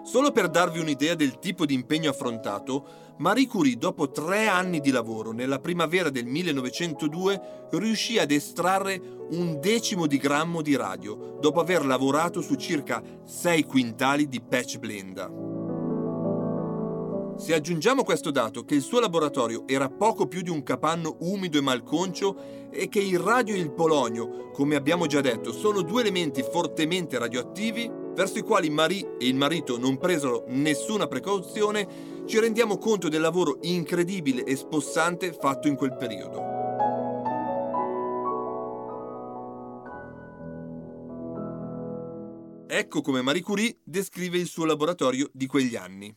Solo 0.05 0.33
per 0.33 0.49
darvi 0.49 0.81
un'idea 0.81 1.15
del 1.15 1.39
tipo 1.39 1.65
di 1.65 1.75
impegno 1.75 2.11
affrontato, 2.11 3.15
Marie 3.19 3.47
Curie, 3.47 3.77
dopo 3.77 4.11
tre 4.11 4.49
anni 4.49 4.81
di 4.81 4.91
lavoro, 4.91 5.31
nella 5.31 5.61
primavera 5.61 6.11
del 6.11 6.27
1902, 6.27 7.69
riuscì 7.71 8.19
ad 8.19 8.33
estrarre 8.33 9.01
un 9.31 9.61
decimo 9.61 10.09
di 10.09 10.17
grammo 10.17 10.61
di 10.61 10.75
radio, 10.75 11.39
dopo 11.41 11.61
aver 11.61 11.87
lavorato 11.87 12.41
su 12.41 12.57
circa 12.57 13.01
6 13.25 13.65
quintali 13.65 14.27
di 14.27 14.41
patch 14.41 14.79
blenda. 14.79 15.31
Se 17.37 17.55
aggiungiamo 17.55 18.03
questo 18.03 18.33
dato 18.33 18.65
che 18.65 18.75
il 18.75 18.83
suo 18.83 18.99
laboratorio 18.99 19.67
era 19.67 19.89
poco 19.89 20.27
più 20.27 20.43
di 20.43 20.51
un 20.51 20.65
capanno 20.65 21.17
umido 21.21 21.59
e 21.59 21.63
malconcio 21.63 22.71
e 22.71 22.89
che 22.89 23.01
il 23.01 23.19
radio 23.19 23.55
e 23.55 23.59
il 23.59 23.73
polonio, 23.73 24.51
come 24.53 24.75
abbiamo 24.75 25.07
già 25.07 25.21
detto, 25.21 25.53
sono 25.53 25.83
due 25.83 26.03
elementi 26.03 26.43
fortemente 26.43 27.19
radioattivi, 27.19 28.02
verso 28.15 28.39
i 28.39 28.43
quali 28.43 28.71
Marie 28.71 29.17
e 29.19 29.27
il 29.27 29.35
marito 29.35 29.79
non 29.79 29.99
presero 29.99 30.45
nessuna 30.49 31.07
precauzione, 31.07 32.25
ci 32.27 32.39
rendiamo 32.39 32.79
conto 32.79 33.09
del 33.09 33.21
lavoro 33.21 33.59
incredibile 33.63 34.45
e 34.45 34.57
spossante 34.57 35.33
fatto 35.33 35.69
in 35.69 35.77
quel 35.77 35.97
periodo. 35.97 36.61
Ecco 42.69 43.03
come 43.03 43.23
Marie 43.23 43.43
Curie 43.43 43.79
descrive 43.85 44.39
il 44.39 44.47
suo 44.47 44.65
laboratorio 44.65 45.29
di 45.33 45.47
quegli 45.47 45.77
anni. 45.77 46.15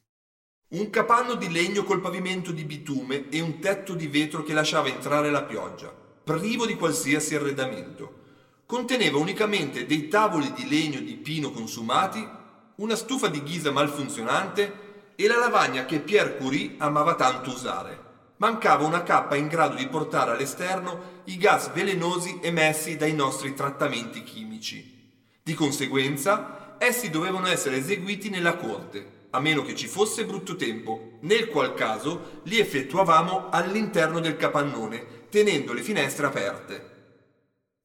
Un 0.68 0.90
capanno 0.90 1.36
di 1.36 1.52
legno 1.52 1.84
col 1.84 2.02
pavimento 2.02 2.52
di 2.52 2.64
bitume 2.64 3.30
e 3.30 3.40
un 3.40 3.60
tetto 3.60 3.94
di 3.94 4.08
vetro 4.08 4.44
che 4.44 4.54
lasciava 4.54 4.88
entrare 4.88 5.30
la 5.32 5.44
pioggia, 5.44 5.94
privo 6.24 6.66
di 6.66 6.76
qualsiasi 6.76 7.36
arredamento 7.36 8.24
conteneva 8.66 9.18
unicamente 9.18 9.86
dei 9.86 10.08
tavoli 10.08 10.52
di 10.54 10.68
legno 10.68 11.00
di 11.00 11.16
pino 11.16 11.52
consumati, 11.52 12.28
una 12.76 12.96
stufa 12.96 13.28
di 13.28 13.44
ghisa 13.44 13.72
malfunzionante 13.72 14.84
e 15.16 15.28
la 15.28 15.38
lavagna 15.38 15.86
che 15.86 16.00
Pierre 16.00 16.38
Curie 16.38 16.76
amava 16.78 17.16
tanto 17.16 17.52
usare. 17.52 18.04
Mancava 18.38 18.86
una 18.86 19.04
cappa 19.04 19.36
in 19.36 19.48
grado 19.48 19.76
di 19.76 19.88
portare 19.88 20.32
all'esterno 20.32 21.22
i 21.26 21.38
gas 21.38 21.72
velenosi 21.72 22.40
emessi 22.42 22.98
dai 22.98 23.14
nostri 23.14 23.54
trattamenti 23.54 24.24
chimici. 24.24 24.94
Di 25.42 25.54
conseguenza, 25.54 26.76
essi 26.80 27.10
dovevano 27.10 27.48
essere 27.48 27.78
eseguiti 27.78 28.30
nella 28.30 28.58
corte, 28.58 29.28
a 29.30 29.40
meno 29.40 29.62
che 29.62 29.76
ci 29.76 29.88
fosse 29.88 30.26
brutto 30.26 30.56
tempo, 30.56 31.18
nel 31.22 31.48
qual 31.48 31.76
caso 31.76 32.42
li 32.44 32.60
effettuavamo 32.60 33.50
all'interno 33.52 34.20
del 34.20 34.36
capannone, 34.36 35.28
tenendo 35.30 35.72
le 35.72 35.82
finestre 35.82 36.26
aperte. 36.26 36.95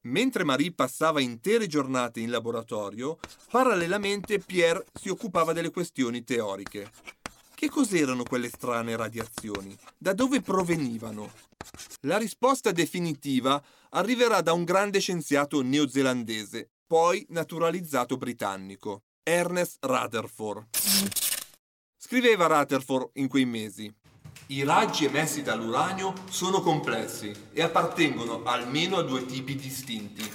Mentre 0.03 0.43
Marie 0.43 0.71
passava 0.71 1.21
intere 1.21 1.67
giornate 1.67 2.21
in 2.21 2.31
laboratorio, 2.31 3.19
parallelamente 3.51 4.39
Pierre 4.39 4.85
si 4.99 5.09
occupava 5.09 5.53
delle 5.53 5.69
questioni 5.69 6.23
teoriche. 6.23 6.91
Che 7.53 7.69
cos'erano 7.69 8.23
quelle 8.23 8.49
strane 8.49 8.95
radiazioni? 8.95 9.77
Da 9.95 10.13
dove 10.13 10.41
provenivano? 10.41 11.31
La 12.01 12.17
risposta 12.17 12.71
definitiva 12.71 13.63
arriverà 13.89 14.41
da 14.41 14.53
un 14.53 14.63
grande 14.63 14.99
scienziato 14.99 15.61
neozelandese, 15.61 16.71
poi 16.87 17.23
naturalizzato 17.29 18.17
britannico, 18.17 19.03
Ernest 19.21 19.77
Rutherford. 19.81 20.65
Scriveva 21.95 22.47
Rutherford 22.47 23.11
in 23.13 23.27
quei 23.27 23.45
mesi. 23.45 23.93
I 24.51 24.63
raggi 24.63 25.05
emessi 25.05 25.43
dall'uranio 25.43 26.13
sono 26.29 26.59
complessi 26.59 27.31
e 27.53 27.61
appartengono 27.61 28.43
almeno 28.43 28.97
a 28.97 29.01
due 29.01 29.25
tipi 29.25 29.55
distinti. 29.55 30.29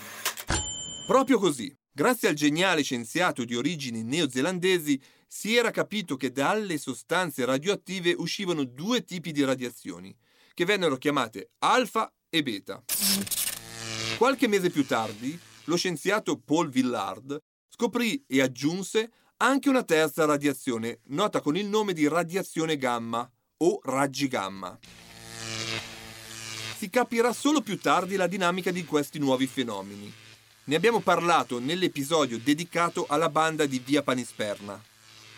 Proprio 1.06 1.38
così, 1.38 1.76
grazie 1.92 2.28
al 2.28 2.34
geniale 2.34 2.82
scienziato 2.82 3.44
di 3.44 3.54
origini 3.54 4.02
neozelandesi, 4.04 4.98
si 5.26 5.54
era 5.54 5.70
capito 5.70 6.16
che 6.16 6.32
dalle 6.32 6.78
sostanze 6.78 7.44
radioattive 7.44 8.14
uscivano 8.16 8.64
due 8.64 9.04
tipi 9.04 9.32
di 9.32 9.44
radiazioni, 9.44 10.16
che 10.54 10.64
vennero 10.64 10.96
chiamate 10.96 11.50
alfa 11.58 12.10
e 12.30 12.42
beta. 12.42 12.82
Qualche 14.16 14.48
mese 14.48 14.70
più 14.70 14.86
tardi, 14.86 15.38
lo 15.64 15.76
scienziato 15.76 16.40
Paul 16.40 16.70
Villard 16.70 17.38
scoprì 17.68 18.24
e 18.26 18.40
aggiunse 18.40 19.10
anche 19.38 19.68
una 19.68 19.82
terza 19.82 20.24
radiazione, 20.24 21.00
nota 21.08 21.42
con 21.42 21.54
il 21.54 21.66
nome 21.66 21.92
di 21.92 22.08
radiazione 22.08 22.78
gamma, 22.78 23.30
o 23.58 23.80
raggi 23.84 24.28
gamma. 24.28 24.78
Si 26.76 26.90
capirà 26.90 27.32
solo 27.32 27.62
più 27.62 27.78
tardi 27.78 28.16
la 28.16 28.26
dinamica 28.26 28.70
di 28.70 28.84
questi 28.84 29.18
nuovi 29.18 29.46
fenomeni. 29.46 30.12
Ne 30.64 30.74
abbiamo 30.74 31.00
parlato 31.00 31.58
nell'episodio 31.58 32.38
dedicato 32.38 33.06
alla 33.08 33.30
banda 33.30 33.64
di 33.64 33.78
Via 33.78 34.02
Panisperna. 34.02 34.78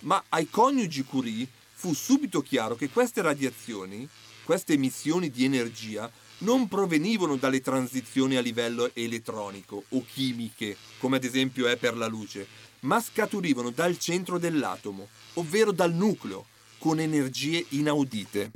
Ma 0.00 0.24
ai 0.30 0.50
coniugi 0.50 1.04
Curie 1.04 1.46
fu 1.74 1.94
subito 1.94 2.42
chiaro 2.42 2.74
che 2.74 2.88
queste 2.88 3.22
radiazioni, 3.22 4.08
queste 4.42 4.72
emissioni 4.72 5.30
di 5.30 5.44
energia, 5.44 6.10
non 6.38 6.66
provenivano 6.66 7.36
dalle 7.36 7.60
transizioni 7.60 8.34
a 8.34 8.40
livello 8.40 8.90
elettronico 8.94 9.84
o 9.90 10.04
chimiche, 10.04 10.76
come 10.98 11.16
ad 11.16 11.24
esempio 11.24 11.68
è 11.68 11.76
per 11.76 11.96
la 11.96 12.06
luce, 12.06 12.46
ma 12.80 13.00
scaturivano 13.00 13.70
dal 13.70 13.96
centro 13.98 14.38
dell'atomo, 14.38 15.08
ovvero 15.34 15.70
dal 15.70 15.92
nucleo, 15.92 16.46
con 16.78 17.00
energie 17.00 17.64
inaudite. 17.70 18.52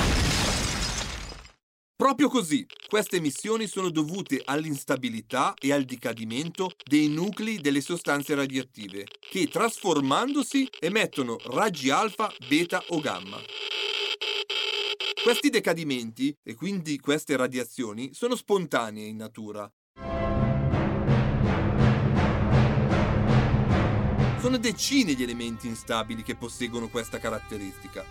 Proprio 1.95 2.29
così, 2.29 2.67
queste 2.89 3.17
emissioni 3.17 3.69
sono 3.69 3.89
dovute 3.89 4.43
all'instabilità 4.45 5.55
e 5.55 5.73
al 5.73 5.85
decadimento 5.85 6.73
dei 6.85 7.09
nuclei 7.09 7.61
delle 7.61 7.81
sostanze 7.81 8.35
radioattive, 8.35 9.07
che 9.21 9.47
trasformandosi 9.47 10.69
emettono 10.81 11.39
raggi 11.45 11.91
alfa, 11.91 12.33
beta 12.49 12.83
o 12.89 12.99
gamma. 12.99 13.39
Questi 15.23 15.51
decadimenti, 15.51 16.37
e 16.43 16.55
quindi 16.55 16.99
queste 16.99 17.37
radiazioni, 17.37 18.13
sono 18.13 18.35
spontanee 18.35 19.07
in 19.07 19.19
natura. 19.19 19.73
Sono 24.43 24.59
decine 24.59 25.13
gli 25.13 25.23
elementi 25.23 25.69
instabili 25.69 26.25
che 26.25 26.35
posseggono 26.35 26.89
questa 26.89 27.21
caratteristica. 27.21 28.05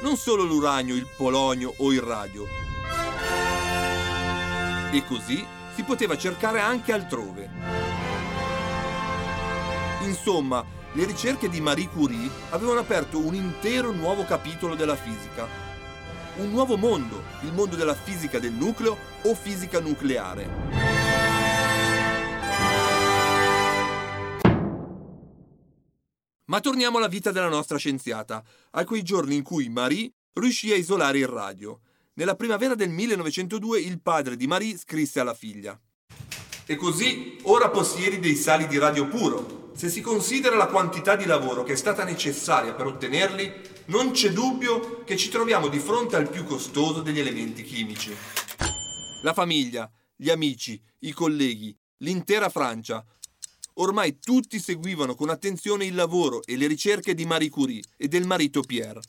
Non 0.00 0.16
solo 0.16 0.44
l'uranio, 0.44 0.94
il 0.94 1.06
polonio 1.14 1.74
o 1.76 1.92
il 1.92 2.00
radio. 2.00 2.46
E 4.90 5.04
così 5.04 5.44
si 5.74 5.82
poteva 5.82 6.16
cercare 6.16 6.60
anche 6.60 6.92
altrove. 6.92 7.50
Insomma, 10.04 10.64
le 10.94 11.04
ricerche 11.04 11.50
di 11.50 11.60
Marie 11.60 11.90
Curie 11.90 12.30
avevano 12.48 12.80
aperto 12.80 13.18
un 13.18 13.34
intero 13.34 13.92
nuovo 13.92 14.24
capitolo 14.24 14.74
della 14.74 14.96
fisica. 14.96 15.46
Un 16.36 16.48
nuovo 16.48 16.78
mondo, 16.78 17.22
il 17.42 17.52
mondo 17.52 17.76
della 17.76 17.94
fisica 17.94 18.38
del 18.38 18.52
nucleo 18.52 18.96
o 19.24 19.34
fisica 19.34 19.80
nucleare. 19.80 20.89
Ma 26.50 26.58
torniamo 26.58 26.98
alla 26.98 27.06
vita 27.06 27.30
della 27.30 27.48
nostra 27.48 27.78
scienziata, 27.78 28.42
a 28.72 28.84
quei 28.84 29.04
giorni 29.04 29.36
in 29.36 29.44
cui 29.44 29.68
Marie 29.68 30.10
riuscì 30.32 30.72
a 30.72 30.74
isolare 30.74 31.18
il 31.18 31.28
radio. 31.28 31.78
Nella 32.14 32.34
primavera 32.34 32.74
del 32.74 32.88
1902 32.90 33.80
il 33.80 34.00
padre 34.00 34.34
di 34.34 34.48
Marie 34.48 34.76
scrisse 34.76 35.20
alla 35.20 35.32
figlia. 35.32 35.80
E 36.66 36.74
così 36.74 37.38
ora 37.42 37.70
possiedi 37.70 38.18
dei 38.18 38.34
sali 38.34 38.66
di 38.66 38.78
radio 38.78 39.06
puro. 39.06 39.70
Se 39.76 39.88
si 39.88 40.00
considera 40.00 40.56
la 40.56 40.66
quantità 40.66 41.14
di 41.14 41.24
lavoro 41.24 41.62
che 41.62 41.74
è 41.74 41.76
stata 41.76 42.02
necessaria 42.02 42.74
per 42.74 42.86
ottenerli, 42.86 43.52
non 43.86 44.10
c'è 44.10 44.32
dubbio 44.32 45.04
che 45.04 45.16
ci 45.16 45.28
troviamo 45.28 45.68
di 45.68 45.78
fronte 45.78 46.16
al 46.16 46.28
più 46.28 46.42
costoso 46.42 47.00
degli 47.00 47.20
elementi 47.20 47.62
chimici. 47.62 48.12
La 49.22 49.34
famiglia, 49.34 49.88
gli 50.16 50.30
amici, 50.30 50.82
i 51.00 51.12
colleghi, 51.12 51.78
l'intera 51.98 52.48
Francia 52.48 53.04
ormai 53.80 54.18
tutti 54.18 54.58
seguivano 54.58 55.14
con 55.14 55.28
attenzione 55.28 55.84
il 55.84 55.94
lavoro 55.94 56.42
e 56.44 56.56
le 56.56 56.66
ricerche 56.66 57.14
di 57.14 57.24
Marie 57.24 57.50
Curie 57.50 57.82
e 57.96 58.08
del 58.08 58.26
marito 58.26 58.62
Pierre. 58.62 59.00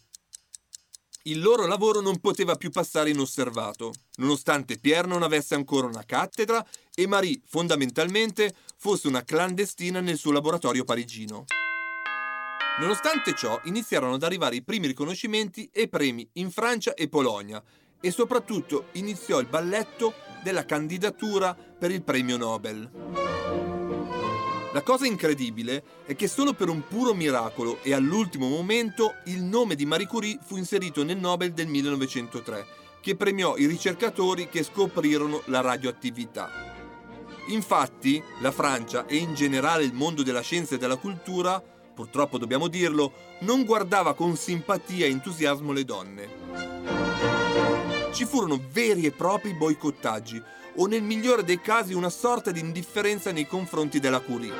Il 1.25 1.39
loro 1.39 1.67
lavoro 1.67 2.01
non 2.01 2.19
poteva 2.19 2.55
più 2.55 2.71
passare 2.71 3.11
inosservato, 3.11 3.93
nonostante 4.17 4.79
Pierre 4.79 5.07
non 5.07 5.21
avesse 5.21 5.53
ancora 5.53 5.85
una 5.85 6.03
cattedra 6.03 6.65
e 6.95 7.05
Marie, 7.05 7.39
fondamentalmente, 7.45 8.55
fosse 8.77 9.07
una 9.07 9.23
clandestina 9.23 9.99
nel 9.99 10.17
suo 10.17 10.31
laboratorio 10.31 10.83
parigino. 10.83 11.45
Nonostante 12.79 13.35
ciò, 13.35 13.59
iniziarono 13.65 14.15
ad 14.15 14.23
arrivare 14.23 14.55
i 14.55 14.63
primi 14.63 14.87
riconoscimenti 14.87 15.69
e 15.71 15.87
premi 15.87 16.27
in 16.33 16.49
Francia 16.49 16.95
e 16.95 17.07
Polonia 17.07 17.61
e 17.99 18.09
soprattutto 18.09 18.87
iniziò 18.93 19.39
il 19.39 19.47
balletto 19.47 20.13
della 20.41 20.65
candidatura 20.65 21.53
per 21.53 21.91
il 21.91 22.01
premio 22.01 22.37
Nobel. 22.37 23.70
La 24.73 24.83
cosa 24.83 25.05
incredibile 25.05 25.83
è 26.05 26.15
che 26.15 26.29
solo 26.29 26.53
per 26.53 26.69
un 26.69 26.87
puro 26.87 27.13
miracolo 27.13 27.79
e 27.81 27.93
all'ultimo 27.93 28.47
momento 28.47 29.15
il 29.25 29.43
nome 29.43 29.75
di 29.75 29.85
Marie 29.85 30.07
Curie 30.07 30.39
fu 30.41 30.55
inserito 30.55 31.03
nel 31.03 31.17
Nobel 31.17 31.51
del 31.51 31.67
1903, 31.67 32.65
che 33.01 33.17
premiò 33.17 33.57
i 33.57 33.65
ricercatori 33.65 34.47
che 34.47 34.63
scoprirono 34.63 35.41
la 35.47 35.59
radioattività. 35.59 36.49
Infatti, 37.47 38.23
la 38.39 38.51
Francia 38.51 39.05
e 39.07 39.17
in 39.17 39.33
generale 39.33 39.83
il 39.83 39.93
mondo 39.93 40.23
della 40.23 40.39
scienza 40.39 40.75
e 40.75 40.77
della 40.77 40.95
cultura, 40.95 41.61
purtroppo 41.61 42.37
dobbiamo 42.37 42.69
dirlo, 42.69 43.11
non 43.39 43.65
guardava 43.65 44.13
con 44.13 44.37
simpatia 44.37 45.05
e 45.05 45.09
entusiasmo 45.09 45.73
le 45.73 45.83
donne. 45.83 46.29
Ci 48.13 48.23
furono 48.23 48.57
veri 48.71 49.05
e 49.05 49.11
propri 49.11 49.53
boicottaggi, 49.53 50.41
o 50.81 50.87
nel 50.87 51.03
migliore 51.03 51.43
dei 51.43 51.61
casi 51.61 51.93
una 51.93 52.09
sorta 52.09 52.49
di 52.49 52.59
indifferenza 52.59 53.31
nei 53.31 53.45
confronti 53.45 53.99
della 53.99 54.19
Curie. 54.19 54.51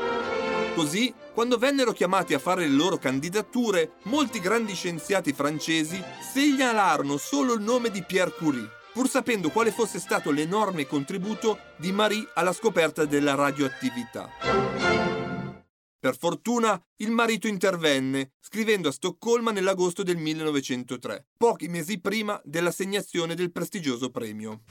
Così, 0.76 1.12
quando 1.34 1.58
vennero 1.58 1.94
chiamati 1.94 2.36
a 2.36 2.40
fare 2.40 2.68
le 2.68 2.76
loro 2.76 2.98
candidature, 2.98 3.94
molti 4.04 4.40
grandi 4.40 4.76
scienziati 4.76 5.34
francesi 5.34 6.02
segnalarono 6.32 7.18
solo 7.18 7.54
il 7.54 7.62
nome 7.62 7.90
di 7.90 8.04
Pierre 8.04 8.36
Curie, 8.38 8.70
pur 8.94 9.10
sapendo 9.10 9.50
quale 9.50 9.72
fosse 9.72 10.00
stato 10.00 10.30
l'enorme 10.30 10.86
contributo 10.86 11.58
di 11.78 11.92
Marie 11.92 12.30
alla 12.36 12.54
scoperta 12.54 13.06
della 13.06 13.34
radioattività. 13.34 14.30
Per 16.00 16.18
fortuna, 16.18 16.80
il 16.98 17.12
marito 17.12 17.48
intervenne, 17.48 18.34
scrivendo 18.40 18.90
a 18.90 18.92
Stoccolma 18.92 19.52
nell'agosto 19.52 20.04
del 20.04 20.18
1903, 20.18 21.28
pochi 21.38 21.68
mesi 21.68 22.00
prima 22.00 22.40
dell'assegnazione 22.44 23.36
del 23.36 23.52
prestigioso 23.52 24.10
premio. 24.10 24.62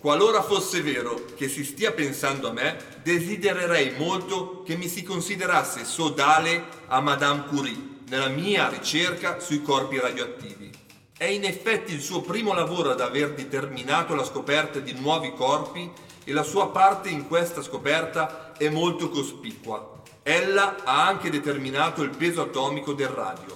Qualora 0.00 0.40
fosse 0.40 0.80
vero 0.80 1.26
che 1.36 1.46
si 1.46 1.62
stia 1.62 1.92
pensando 1.92 2.48
a 2.48 2.52
me, 2.52 2.74
desidererei 3.02 3.96
molto 3.98 4.62
che 4.62 4.74
mi 4.74 4.88
si 4.88 5.02
considerasse 5.02 5.84
sodale 5.84 6.64
a 6.86 7.00
Madame 7.00 7.44
Curie 7.48 7.98
nella 8.08 8.28
mia 8.28 8.70
ricerca 8.70 9.40
sui 9.40 9.60
corpi 9.60 9.98
radioattivi. 10.00 10.70
È 11.14 11.26
in 11.26 11.44
effetti 11.44 11.92
il 11.92 12.00
suo 12.00 12.22
primo 12.22 12.54
lavoro 12.54 12.92
ad 12.92 13.02
aver 13.02 13.34
determinato 13.34 14.14
la 14.14 14.24
scoperta 14.24 14.78
di 14.78 14.94
nuovi 14.94 15.34
corpi 15.34 15.92
e 16.24 16.32
la 16.32 16.44
sua 16.44 16.70
parte 16.70 17.10
in 17.10 17.28
questa 17.28 17.60
scoperta 17.60 18.52
è 18.56 18.70
molto 18.70 19.10
cospicua. 19.10 20.00
Ella 20.22 20.76
ha 20.82 21.06
anche 21.06 21.28
determinato 21.28 22.02
il 22.02 22.16
peso 22.16 22.40
atomico 22.40 22.94
del 22.94 23.08
radio. 23.08 23.54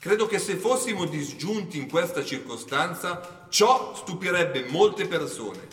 Credo 0.00 0.26
che 0.26 0.40
se 0.40 0.56
fossimo 0.56 1.04
disgiunti 1.04 1.78
in 1.78 1.88
questa 1.88 2.24
circostanza, 2.24 3.37
ciò 3.48 3.94
stupirebbe 3.94 4.66
molte 4.70 5.06
persone. 5.06 5.66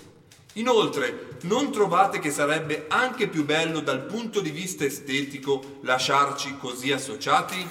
Inoltre, 0.53 1.37
non 1.41 1.71
trovate 1.71 2.19
che 2.19 2.31
sarebbe 2.31 2.85
anche 2.87 3.27
più 3.27 3.43
bello 3.43 3.81
dal 3.81 4.05
punto 4.05 4.39
di 4.39 4.51
vista 4.51 4.85
estetico 4.85 5.79
lasciarci 5.81 6.57
così 6.57 6.91
associati? 6.91 7.67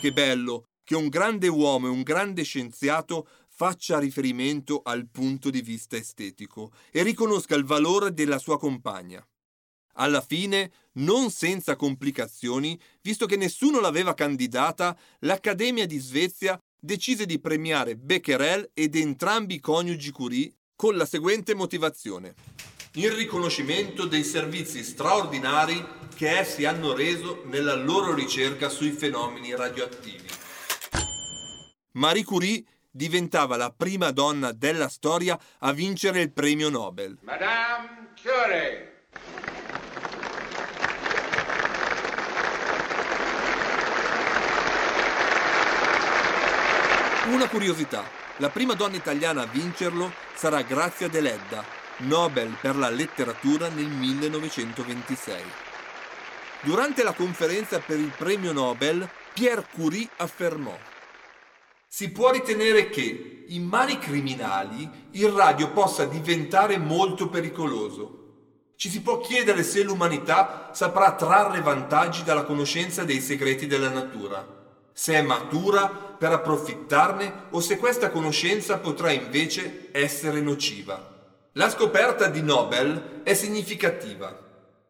Che 0.00 0.12
bello 0.12 0.64
che 0.84 0.94
un 0.94 1.08
grande 1.08 1.48
uomo 1.48 1.86
e 1.86 1.90
un 1.90 2.02
grande 2.02 2.42
scienziato 2.42 3.26
faccia 3.48 3.98
riferimento 3.98 4.80
al 4.82 5.08
punto 5.10 5.50
di 5.50 5.60
vista 5.60 5.96
estetico 5.96 6.72
e 6.90 7.02
riconosca 7.02 7.54
il 7.54 7.64
valore 7.64 8.14
della 8.14 8.38
sua 8.38 8.58
compagna. 8.58 9.24
Alla 9.94 10.20
fine, 10.20 10.72
non 10.94 11.30
senza 11.30 11.76
complicazioni, 11.76 12.80
visto 13.02 13.26
che 13.26 13.36
nessuno 13.36 13.80
l'aveva 13.80 14.14
candidata, 14.14 14.96
l'Accademia 15.20 15.86
di 15.86 15.98
Svezia 15.98 16.58
decise 16.80 17.26
di 17.26 17.38
premiare 17.38 17.96
Becquerel 17.96 18.70
ed 18.74 18.96
entrambi 18.96 19.54
i 19.54 19.60
coniugi 19.60 20.10
Curie 20.10 20.52
con 20.74 20.96
la 20.96 21.04
seguente 21.04 21.54
motivazione. 21.54 22.34
In 22.94 23.14
riconoscimento 23.14 24.06
dei 24.06 24.24
servizi 24.24 24.82
straordinari 24.82 25.86
che 26.16 26.38
essi 26.38 26.64
hanno 26.64 26.92
reso 26.94 27.42
nella 27.44 27.74
loro 27.74 28.14
ricerca 28.14 28.68
sui 28.68 28.90
fenomeni 28.90 29.54
radioattivi. 29.54 30.28
Marie 31.92 32.24
Curie 32.24 32.64
diventava 32.90 33.56
la 33.56 33.72
prima 33.76 34.10
donna 34.10 34.52
della 34.52 34.88
storia 34.88 35.38
a 35.58 35.72
vincere 35.72 36.20
il 36.20 36.32
premio 36.32 36.68
Nobel. 36.68 37.18
Madame 37.22 38.12
Curie. 38.20 39.04
Una 47.30 47.48
curiosità, 47.48 48.02
la 48.38 48.48
prima 48.48 48.74
donna 48.74 48.96
italiana 48.96 49.42
a 49.42 49.46
vincerlo 49.46 50.12
sarà 50.34 50.62
Grazia 50.62 51.08
Deledda, 51.08 51.64
Nobel 51.98 52.56
per 52.60 52.74
la 52.74 52.90
letteratura 52.90 53.68
nel 53.68 53.86
1926. 53.86 55.40
Durante 56.62 57.04
la 57.04 57.12
conferenza 57.12 57.78
per 57.78 58.00
il 58.00 58.12
premio 58.18 58.50
Nobel, 58.50 59.08
Pierre 59.32 59.64
Curie 59.72 60.08
affermò 60.16 60.76
Si 61.86 62.10
può 62.10 62.32
ritenere 62.32 62.88
che, 62.88 63.44
in 63.46 63.62
mani 63.64 64.00
criminali, 64.00 64.90
il 65.12 65.28
radio 65.28 65.70
possa 65.70 66.06
diventare 66.06 66.78
molto 66.78 67.28
pericoloso. 67.28 68.72
Ci 68.74 68.88
si 68.88 69.02
può 69.02 69.20
chiedere 69.20 69.62
se 69.62 69.84
l'umanità 69.84 70.70
saprà 70.72 71.14
trarre 71.14 71.60
vantaggi 71.60 72.24
dalla 72.24 72.42
conoscenza 72.42 73.04
dei 73.04 73.20
segreti 73.20 73.68
della 73.68 73.90
natura 73.90 74.58
se 75.00 75.14
è 75.14 75.22
matura 75.22 76.09
per 76.20 76.32
approfittarne 76.32 77.46
o 77.48 77.60
se 77.60 77.78
questa 77.78 78.10
conoscenza 78.10 78.76
potrà 78.76 79.10
invece 79.10 79.88
essere 79.90 80.42
nociva. 80.42 81.48
La 81.52 81.70
scoperta 81.70 82.26
di 82.26 82.42
Nobel 82.42 83.22
è 83.22 83.32
significativa. 83.32 84.38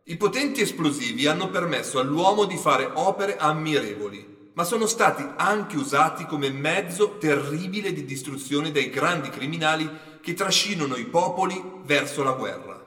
I 0.02 0.16
potenti 0.16 0.60
esplosivi 0.60 1.28
hanno 1.28 1.48
permesso 1.48 2.00
all'uomo 2.00 2.46
di 2.46 2.56
fare 2.56 2.90
opere 2.94 3.36
ammirevoli, 3.36 4.50
ma 4.54 4.64
sono 4.64 4.86
stati 4.86 5.24
anche 5.36 5.76
usati 5.76 6.26
come 6.26 6.50
mezzo 6.50 7.16
terribile 7.18 7.92
di 7.92 8.04
distruzione 8.04 8.72
dai 8.72 8.90
grandi 8.90 9.30
criminali 9.30 9.88
che 10.20 10.34
trascinano 10.34 10.96
i 10.96 11.04
popoli 11.04 11.62
verso 11.84 12.24
la 12.24 12.32
guerra. 12.32 12.84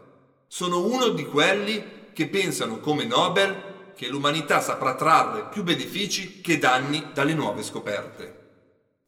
Sono 0.48 0.86
uno 0.86 1.08
di 1.08 1.26
quelli 1.26 2.12
che 2.12 2.28
pensano 2.28 2.82
come 2.82 3.06
Nobel 3.06 3.72
che 3.96 4.08
l'umanità 4.08 4.62
saprà 4.62 4.96
trarre 4.96 5.48
più 5.50 5.64
benefici 5.64 6.42
che 6.42 6.58
danni 6.58 7.12
dalle 7.14 7.34
nuove 7.34 7.64
scoperte. 7.64 8.42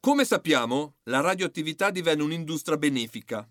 Come 0.00 0.24
sappiamo, 0.24 0.98
la 1.04 1.20
radioattività 1.20 1.90
divenne 1.90 2.22
un'industria 2.22 2.76
benefica. 2.76 3.48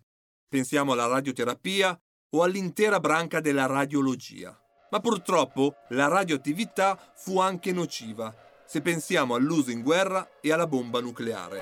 Pensiamo 0.47 0.93
alla 0.93 1.07
radioterapia 1.07 1.99
o 2.29 2.43
all'intera 2.43 2.99
branca 2.99 3.41
della 3.41 3.65
radiologia. 3.65 4.57
Ma 4.91 4.99
purtroppo 4.99 5.75
la 5.89 6.07
radioattività 6.07 6.97
fu 7.15 7.39
anche 7.39 7.73
nociva, 7.73 8.33
se 8.65 8.81
pensiamo 8.81 9.35
all'uso 9.35 9.71
in 9.71 9.81
guerra 9.81 10.39
e 10.39 10.51
alla 10.51 10.67
bomba 10.67 11.01
nucleare. 11.01 11.61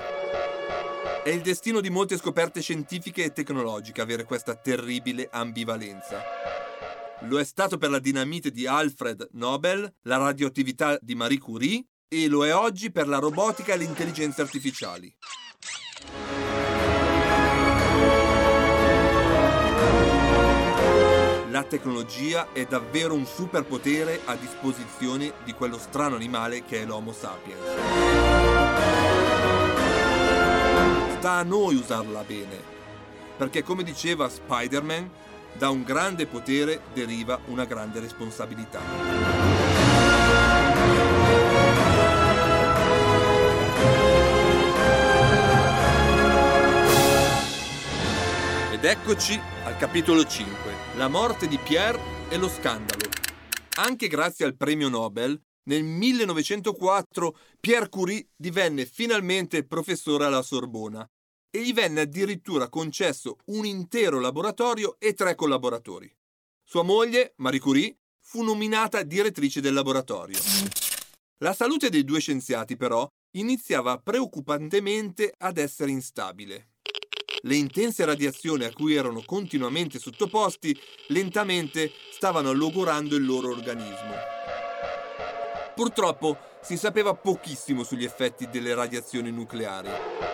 È 1.23 1.29
il 1.29 1.41
destino 1.41 1.79
di 1.79 1.89
molte 1.89 2.17
scoperte 2.17 2.61
scientifiche 2.61 3.23
e 3.23 3.31
tecnologiche 3.31 4.01
avere 4.01 4.25
questa 4.25 4.55
terribile 4.55 5.29
ambivalenza. 5.31 6.62
Lo 7.25 7.39
è 7.39 7.45
stato 7.45 7.77
per 7.77 7.89
la 7.89 7.99
dinamite 7.99 8.51
di 8.51 8.67
Alfred 8.67 9.29
Nobel, 9.31 9.91
la 10.01 10.17
radioattività 10.17 10.97
di 11.01 11.15
Marie 11.15 11.37
Curie 11.37 11.85
e 12.07 12.27
lo 12.27 12.45
è 12.45 12.53
oggi 12.53 12.91
per 12.91 13.07
la 13.07 13.17
robotica 13.17 13.73
e 13.73 13.77
le 13.77 13.85
intelligenze 13.85 14.41
artificiali. 14.41 15.15
La 21.49 21.63
tecnologia 21.63 22.51
è 22.51 22.65
davvero 22.65 23.13
un 23.13 23.25
superpotere 23.25 24.21
a 24.25 24.35
disposizione 24.35 25.33
di 25.45 25.53
quello 25.53 25.77
strano 25.77 26.15
animale 26.15 26.65
che 26.65 26.81
è 26.81 26.85
l'Homo 26.85 27.13
sapiens. 27.13 27.61
Sta 31.19 31.31
a 31.31 31.43
noi 31.43 31.75
usarla 31.75 32.23
bene, 32.23 32.61
perché 33.37 33.63
come 33.63 33.83
diceva 33.83 34.27
Spider-Man, 34.27 35.09
da 35.57 35.69
un 35.69 35.83
grande 35.83 36.25
potere 36.25 36.81
deriva 36.93 37.39
una 37.47 37.65
grande 37.65 37.99
responsabilità. 37.99 38.81
Ed 48.71 48.83
eccoci 48.83 49.39
al 49.63 49.77
capitolo 49.77 50.25
5, 50.25 50.53
la 50.95 51.07
morte 51.07 51.47
di 51.47 51.57
Pierre 51.57 51.99
e 52.29 52.37
lo 52.37 52.49
scandalo. 52.49 53.09
Anche 53.75 54.07
grazie 54.07 54.45
al 54.45 54.55
premio 54.55 54.89
Nobel, 54.89 55.39
nel 55.65 55.83
1904 55.83 57.37
Pierre 57.59 57.89
Curie 57.89 58.27
divenne 58.35 58.85
finalmente 58.85 59.65
professore 59.65 60.25
alla 60.25 60.41
Sorbona 60.41 61.09
e 61.55 61.61
gli 61.61 61.71
venne 61.71 62.01
addirittura 62.01 62.67
concesso 62.67 63.37
un 63.45 63.63
intero 63.63 64.19
laboratorio 64.19 64.95
e 64.97 65.13
tre 65.13 65.35
collaboratori. 65.35 66.11
Sua 66.63 66.81
moglie, 66.81 67.33
Marie 67.37 67.59
Curie, 67.59 67.95
fu 68.19 68.41
nominata 68.41 69.03
direttrice 69.03 69.61
del 69.61 69.75
laboratorio. 69.75 70.39
La 71.37 71.53
salute 71.53 71.89
dei 71.89 72.03
due 72.03 72.19
scienziati, 72.19 72.75
però, 72.75 73.07
iniziava 73.35 73.99
preoccupantemente 73.99 75.31
ad 75.37 75.59
essere 75.59 75.91
instabile. 75.91 76.69
Le 77.41 77.55
intense 77.55 78.03
radiazioni 78.03 78.63
a 78.63 78.73
cui 78.73 78.95
erano 78.95 79.21
continuamente 79.23 79.99
sottoposti 79.99 80.75
lentamente 81.09 81.91
stavano 82.11 82.51
logorando 82.51 83.15
il 83.15 83.25
loro 83.25 83.51
organismo. 83.51 84.15
Purtroppo 85.75 86.52
si 86.63 86.77
sapeva 86.77 87.13
pochissimo 87.13 87.83
sugli 87.83 88.05
effetti 88.05 88.47
delle 88.49 88.73
radiazioni 88.73 89.31
nucleari. 89.31 89.89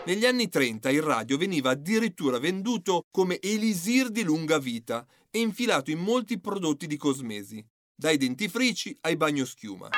Negli 0.06 0.26
anni 0.26 0.48
30 0.48 0.92
il 0.92 1.02
radio 1.02 1.38
veniva 1.38 1.72
addirittura 1.72 2.38
venduto 2.38 3.06
come 3.10 3.40
elisir 3.42 4.10
di 4.10 4.24
lunga 4.24 4.60
vita 4.60 5.06
e 5.32 5.40
infilato 5.40 5.90
in 5.90 6.00
molti 6.00 6.40
prodotti 6.40 6.86
di 6.86 6.98
cosmesi, 6.98 7.66
dai 7.96 8.18
dentifrici 8.18 8.96
ai 9.02 9.18
bagnoschiuma. 9.18 9.90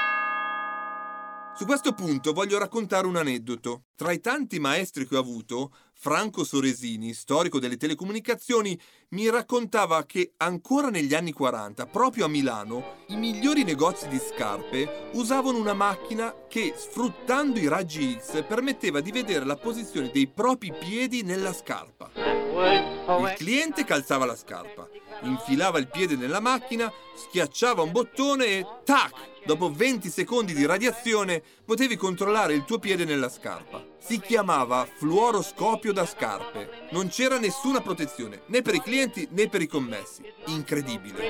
Su 1.53 1.65
questo 1.65 1.93
punto 1.93 2.31
voglio 2.31 2.57
raccontare 2.57 3.05
un 3.05 3.17
aneddoto. 3.17 3.83
Tra 3.95 4.13
i 4.13 4.21
tanti 4.21 4.57
maestri 4.57 5.05
che 5.05 5.17
ho 5.17 5.19
avuto, 5.19 5.73
Franco 6.03 6.43
Soresini, 6.43 7.13
storico 7.13 7.59
delle 7.59 7.77
telecomunicazioni, 7.77 8.75
mi 9.09 9.29
raccontava 9.29 10.03
che 10.07 10.31
ancora 10.37 10.89
negli 10.89 11.13
anni 11.13 11.31
40, 11.31 11.85
proprio 11.85 12.25
a 12.25 12.27
Milano, 12.27 13.03
i 13.09 13.15
migliori 13.15 13.63
negozi 13.63 14.07
di 14.07 14.17
scarpe 14.17 15.11
usavano 15.13 15.59
una 15.59 15.75
macchina 15.75 16.33
che, 16.49 16.73
sfruttando 16.75 17.59
i 17.59 17.67
raggi 17.67 18.17
X, 18.19 18.43
permetteva 18.47 18.99
di 18.99 19.11
vedere 19.11 19.45
la 19.45 19.57
posizione 19.57 20.09
dei 20.09 20.25
propri 20.25 20.73
piedi 20.73 21.21
nella 21.21 21.53
scarpa. 21.53 22.09
Il 22.15 23.33
cliente 23.35 23.85
calzava 23.85 24.25
la 24.25 24.35
scarpa, 24.35 24.89
infilava 25.21 25.77
il 25.77 25.87
piede 25.87 26.15
nella 26.15 26.39
macchina, 26.39 26.91
schiacciava 27.15 27.83
un 27.83 27.91
bottone 27.91 28.45
e 28.47 28.65
tac! 28.83 29.43
Dopo 29.45 29.71
20 29.71 30.09
secondi 30.09 30.55
di 30.55 30.65
radiazione 30.65 31.43
potevi 31.63 31.95
controllare 31.95 32.55
il 32.55 32.65
tuo 32.65 32.79
piede 32.79 33.05
nella 33.05 33.29
scarpa. 33.29 33.90
Si 34.03 34.19
chiamava 34.19 34.85
fluoroscopio 34.85 35.93
da 35.93 36.07
scarpe. 36.07 36.87
Non 36.91 37.07
c'era 37.09 37.37
nessuna 37.37 37.81
protezione, 37.81 38.41
né 38.47 38.63
per 38.63 38.73
i 38.73 38.81
clienti 38.81 39.27
né 39.29 39.47
per 39.47 39.61
i 39.61 39.67
commessi. 39.67 40.23
Incredibile. 40.47 41.29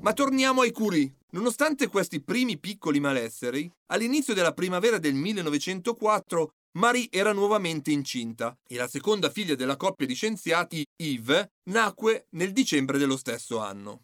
Ma 0.00 0.12
torniamo 0.12 0.60
ai 0.60 0.70
Curie. 0.70 1.16
Nonostante 1.30 1.88
questi 1.88 2.22
primi 2.22 2.58
piccoli 2.58 3.00
malesseri, 3.00 3.68
all'inizio 3.86 4.34
della 4.34 4.52
primavera 4.52 4.98
del 4.98 5.14
1904 5.14 6.52
Marie 6.76 7.08
era 7.10 7.32
nuovamente 7.32 7.90
incinta 7.90 8.56
e 8.66 8.76
la 8.76 8.86
seconda 8.86 9.30
figlia 9.30 9.56
della 9.56 9.76
coppia 9.76 10.06
di 10.06 10.14
scienziati, 10.14 10.84
Yves, 10.96 11.44
nacque 11.70 12.26
nel 12.30 12.52
dicembre 12.52 12.98
dello 12.98 13.16
stesso 13.16 13.58
anno. 13.58 14.02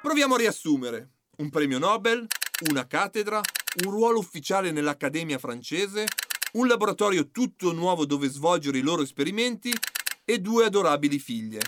Proviamo 0.00 0.34
a 0.34 0.38
riassumere. 0.38 1.10
Un 1.36 1.50
premio 1.50 1.78
Nobel, 1.78 2.26
una 2.70 2.86
cattedra, 2.86 3.40
un 3.82 3.90
ruolo 3.90 4.18
ufficiale 4.18 4.70
nell'Accademia 4.70 5.38
francese, 5.38 6.06
un 6.52 6.68
laboratorio 6.68 7.30
tutto 7.30 7.72
nuovo 7.72 8.06
dove 8.06 8.28
svolgere 8.28 8.78
i 8.78 8.82
loro 8.82 9.02
esperimenti 9.02 9.72
e 10.24 10.38
due 10.38 10.66
adorabili 10.66 11.18
figlie. 11.18 11.60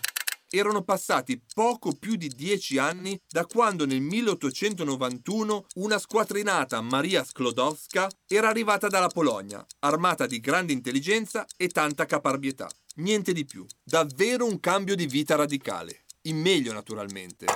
erano 0.48 0.82
passati 0.82 1.42
poco 1.52 1.92
più 1.92 2.14
di 2.14 2.28
dieci 2.28 2.78
anni 2.78 3.20
da 3.28 3.44
quando 3.44 3.84
nel 3.84 4.00
1891 4.00 5.66
una 5.74 5.98
squattrinata 5.98 6.80
Maria 6.80 7.24
Sklodowska 7.24 8.08
era 8.28 8.48
arrivata 8.48 8.86
dalla 8.86 9.08
Polonia, 9.08 9.66
armata 9.80 10.26
di 10.26 10.38
grande 10.38 10.72
intelligenza 10.72 11.44
e 11.56 11.68
tanta 11.68 12.06
caparbietà. 12.06 12.68
Niente 12.96 13.32
di 13.32 13.44
più. 13.44 13.66
Davvero 13.82 14.46
un 14.46 14.60
cambio 14.60 14.94
di 14.94 15.06
vita 15.06 15.34
radicale. 15.34 16.04
In 16.22 16.40
meglio, 16.40 16.72
naturalmente. 16.72 17.46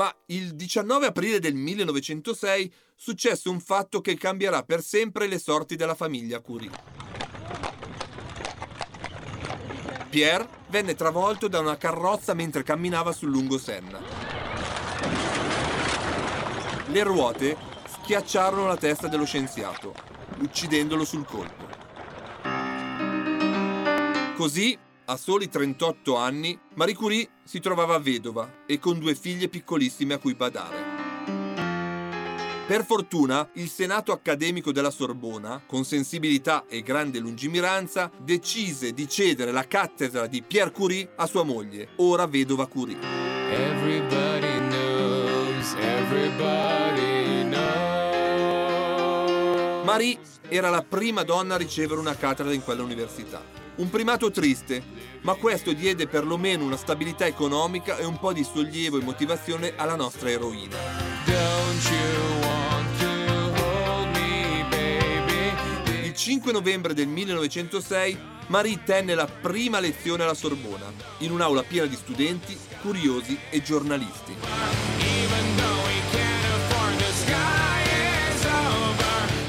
Ma 0.00 0.10
il 0.28 0.54
19 0.54 1.08
aprile 1.08 1.40
del 1.40 1.54
1906 1.54 2.72
successe 2.96 3.50
un 3.50 3.60
fatto 3.60 4.00
che 4.00 4.16
cambierà 4.16 4.62
per 4.62 4.82
sempre 4.82 5.26
le 5.26 5.38
sorti 5.38 5.76
della 5.76 5.94
famiglia 5.94 6.40
Curie. 6.40 6.70
Pierre 10.08 10.48
venne 10.68 10.94
travolto 10.94 11.48
da 11.48 11.58
una 11.58 11.76
carrozza 11.76 12.32
mentre 12.32 12.62
camminava 12.62 13.12
sul 13.12 13.28
lungo 13.28 13.58
Senna. 13.58 14.00
Le 16.86 17.02
ruote 17.02 17.54
schiacciarono 17.86 18.66
la 18.68 18.78
testa 18.78 19.06
dello 19.06 19.26
scienziato, 19.26 19.94
uccidendolo 20.38 21.04
sul 21.04 21.26
colpo. 21.26 21.68
Così, 24.34 24.78
a 25.10 25.16
soli 25.16 25.48
38 25.48 26.14
anni, 26.14 26.56
Marie 26.74 26.94
Curie 26.94 27.28
si 27.42 27.58
trovava 27.58 27.98
vedova 27.98 28.62
e 28.64 28.78
con 28.78 29.00
due 29.00 29.16
figlie 29.16 29.48
piccolissime 29.48 30.14
a 30.14 30.18
cui 30.18 30.34
badare. 30.34 30.98
Per 32.64 32.84
fortuna, 32.84 33.50
il 33.54 33.68
Senato 33.68 34.12
accademico 34.12 34.70
della 34.70 34.92
Sorbona, 34.92 35.60
con 35.66 35.84
sensibilità 35.84 36.66
e 36.68 36.82
grande 36.82 37.18
lungimiranza, 37.18 38.08
decise 38.16 38.92
di 38.92 39.08
cedere 39.08 39.50
la 39.50 39.66
cattedra 39.66 40.28
di 40.28 40.42
Pierre 40.42 40.70
Curie 40.70 41.10
a 41.16 41.26
sua 41.26 41.42
moglie, 41.42 41.88
ora 41.96 42.28
vedova 42.28 42.68
Curie. 42.68 43.00
Everybody 43.50 44.58
knows, 44.68 45.74
everybody 45.74 47.48
knows. 47.48 47.58
Marie 49.84 50.20
era 50.48 50.70
la 50.70 50.84
prima 50.84 51.24
donna 51.24 51.56
a 51.56 51.58
ricevere 51.58 51.98
una 51.98 52.14
cattedra 52.14 52.52
in 52.52 52.62
quella 52.62 52.84
università. 52.84 53.59
Un 53.76 53.88
primato 53.90 54.30
triste, 54.30 54.82
ma 55.22 55.34
questo 55.34 55.72
diede 55.72 56.06
perlomeno 56.06 56.64
una 56.64 56.76
stabilità 56.76 57.26
economica 57.26 57.96
e 57.96 58.04
un 58.04 58.18
po' 58.18 58.32
di 58.32 58.44
sollievo 58.44 58.98
e 58.98 59.02
motivazione 59.02 59.74
alla 59.76 59.96
nostra 59.96 60.30
eroina. 60.30 60.76
Il 66.02 66.14
5 66.14 66.52
novembre 66.52 66.94
del 66.94 67.08
1906 67.08 68.38
Marie 68.50 68.82
tenne 68.82 69.14
la 69.14 69.26
prima 69.26 69.78
lezione 69.78 70.24
alla 70.24 70.34
Sorbona, 70.34 70.92
in 71.18 71.30
un'aula 71.30 71.62
piena 71.62 71.86
di 71.86 71.94
studenti, 71.94 72.58
curiosi 72.82 73.38
e 73.48 73.62
giornalisti. 73.62 75.19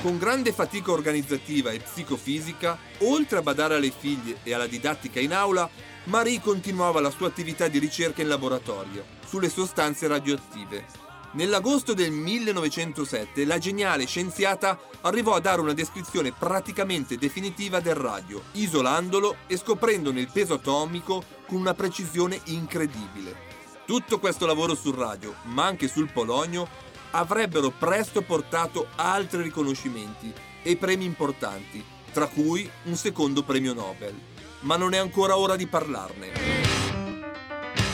Con 0.01 0.17
grande 0.17 0.51
fatica 0.51 0.91
organizzativa 0.91 1.71
e 1.71 1.79
psicofisica, 1.79 2.77
oltre 2.99 3.37
a 3.37 3.41
badare 3.41 3.75
alle 3.75 3.91
figlie 3.91 4.37
e 4.43 4.53
alla 4.53 4.67
didattica 4.67 5.19
in 5.19 5.33
aula, 5.33 5.69
Marie 6.05 6.41
continuava 6.41 6.99
la 6.99 7.11
sua 7.11 7.27
attività 7.27 7.67
di 7.67 7.77
ricerca 7.77 8.21
in 8.21 8.27
laboratorio 8.27 9.05
sulle 9.23 9.49
sostanze 9.49 10.07
radioattive 10.07 11.09
Nell'agosto 11.33 11.93
del 11.93 12.11
1907 12.11 13.45
la 13.45 13.57
geniale 13.57 14.05
scienziata 14.05 14.77
arrivò 15.01 15.33
a 15.33 15.39
dare 15.39 15.61
una 15.61 15.71
descrizione 15.71 16.33
praticamente 16.33 17.17
definitiva 17.17 17.79
del 17.79 17.95
radio, 17.95 18.41
isolandolo 18.53 19.37
e 19.47 19.55
scoprendone 19.55 20.19
il 20.19 20.29
peso 20.29 20.55
atomico 20.55 21.23
con 21.47 21.57
una 21.57 21.73
precisione 21.73 22.37
incredibile. 22.45 23.49
Tutto 23.85 24.19
questo 24.19 24.45
lavoro 24.45 24.75
sul 24.75 24.95
radio, 24.95 25.33
ma 25.43 25.65
anche 25.65 25.87
sul 25.87 26.11
polonio, 26.11 26.67
avrebbero 27.11 27.71
presto 27.71 28.21
portato 28.21 28.87
altri 28.95 29.41
riconoscimenti 29.41 30.33
e 30.63 30.75
premi 30.77 31.05
importanti, 31.05 31.83
tra 32.11 32.27
cui 32.27 32.69
un 32.83 32.95
secondo 32.95 33.43
premio 33.43 33.73
Nobel. 33.73 34.13
Ma 34.61 34.77
non 34.77 34.93
è 34.93 34.97
ancora 34.97 35.37
ora 35.37 35.55
di 35.55 35.67
parlarne. 35.67 36.79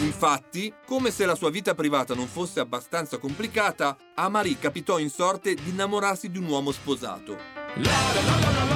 Infatti, 0.01 0.71
come 0.85 1.09
se 1.09 1.25
la 1.25 1.33
sua 1.33 1.49
vita 1.49 1.73
privata 1.73 2.13
non 2.13 2.27
fosse 2.27 2.59
abbastanza 2.59 3.17
complicata, 3.17 3.97
a 4.13 4.29
Marie 4.29 4.59
capitò 4.59 4.99
in 4.99 5.09
sorte 5.09 5.55
di 5.55 5.69
innamorarsi 5.69 6.29
di 6.29 6.37
un 6.37 6.45
uomo 6.45 6.71
sposato, 6.71 7.35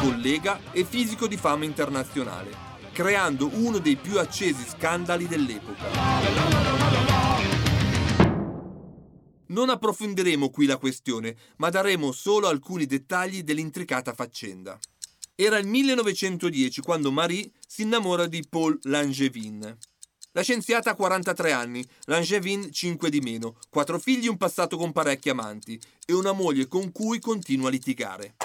collega 0.01 0.59
e 0.71 0.83
fisico 0.83 1.27
di 1.27 1.37
fama 1.37 1.65
internazionale, 1.65 2.49
creando 2.91 3.49
uno 3.53 3.77
dei 3.77 3.97
più 3.97 4.17
accesi 4.17 4.65
scandali 4.67 5.27
dell'epoca. 5.27 6.80
Non 9.51 9.69
approfondiremo 9.69 10.49
qui 10.49 10.65
la 10.65 10.77
questione, 10.77 11.35
ma 11.57 11.69
daremo 11.69 12.11
solo 12.11 12.47
alcuni 12.47 12.85
dettagli 12.85 13.43
dell'intricata 13.43 14.13
faccenda. 14.13 14.79
Era 15.35 15.57
il 15.57 15.67
1910 15.67 16.81
quando 16.81 17.11
Marie 17.11 17.51
si 17.67 17.83
innamora 17.83 18.27
di 18.27 18.43
Paul 18.47 18.77
Langevin, 18.83 19.77
la 20.33 20.43
scienziata 20.43 20.91
ha 20.91 20.95
43 20.95 21.51
anni, 21.51 21.85
Langevin 22.05 22.71
5 22.71 23.09
di 23.09 23.19
meno, 23.19 23.57
quattro 23.69 23.99
figli 23.99 24.27
un 24.27 24.37
passato 24.37 24.77
con 24.77 24.93
parecchi 24.93 25.29
amanti 25.29 25.77
e 26.05 26.13
una 26.13 26.31
moglie 26.31 26.67
con 26.67 26.93
cui 26.93 27.19
continua 27.19 27.67
a 27.67 27.71
litigare. 27.71 28.35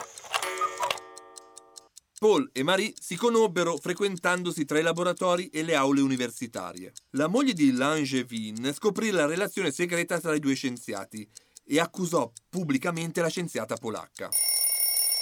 Paul 2.19 2.49
e 2.55 2.63
Marie 2.63 2.95
si 2.99 3.15
conobbero 3.15 3.77
frequentandosi 3.77 4.65
tra 4.65 4.79
i 4.79 4.83
laboratori 4.83 5.49
e 5.49 5.63
le 5.63 5.75
aule 5.75 6.01
universitarie. 6.01 6.93
La 7.11 7.27
moglie 7.27 7.53
di 7.53 7.73
Langevin 7.73 8.73
scoprì 8.73 9.11
la 9.11 9.27
relazione 9.27 9.71
segreta 9.71 10.19
tra 10.19 10.35
i 10.35 10.41
due 10.41 10.55
scienziati 10.55 11.29
e 11.67 11.79
accusò 11.79 12.33
pubblicamente 12.49 13.21
la 13.21 13.29
scienziata 13.29 13.77
polacca. 13.77 14.31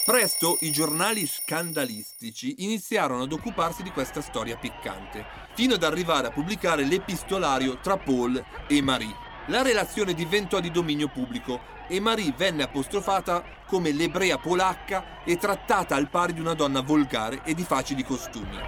Presto 0.05 0.59
i 0.61 0.70
giornali 0.70 1.26
scandalistici 1.26 2.62
iniziarono 2.62 3.22
ad 3.22 3.32
occuparsi 3.32 3.82
di 3.82 3.90
questa 3.90 4.20
storia 4.20 4.57
piccante, 4.57 5.24
fino 5.55 5.74
ad 5.74 5.82
arrivare 5.82 6.28
a 6.28 6.30
pubblicare 6.30 6.84
l'epistolario 6.84 7.80
tra 7.80 7.97
Paul 7.97 8.40
e 8.68 8.82
Marie. 8.82 9.34
La 9.49 9.61
relazione 9.61 10.14
diventò 10.14 10.59
di 10.59 10.70
dominio 10.70 11.09
pubblico 11.09 11.61
e 11.86 12.01
Marie 12.01 12.32
venne 12.34 12.62
apostrofata 12.62 13.45
come 13.66 13.92
l'ebrea 13.92 14.38
polacca 14.38 15.22
e 15.22 15.36
trattata 15.36 15.95
al 15.95 16.09
pari 16.09 16.32
di 16.32 16.40
una 16.40 16.55
donna 16.55 16.80
volgare 16.80 17.42
e 17.45 17.53
di 17.53 17.62
facili 17.62 18.03
costumi. 18.03 18.59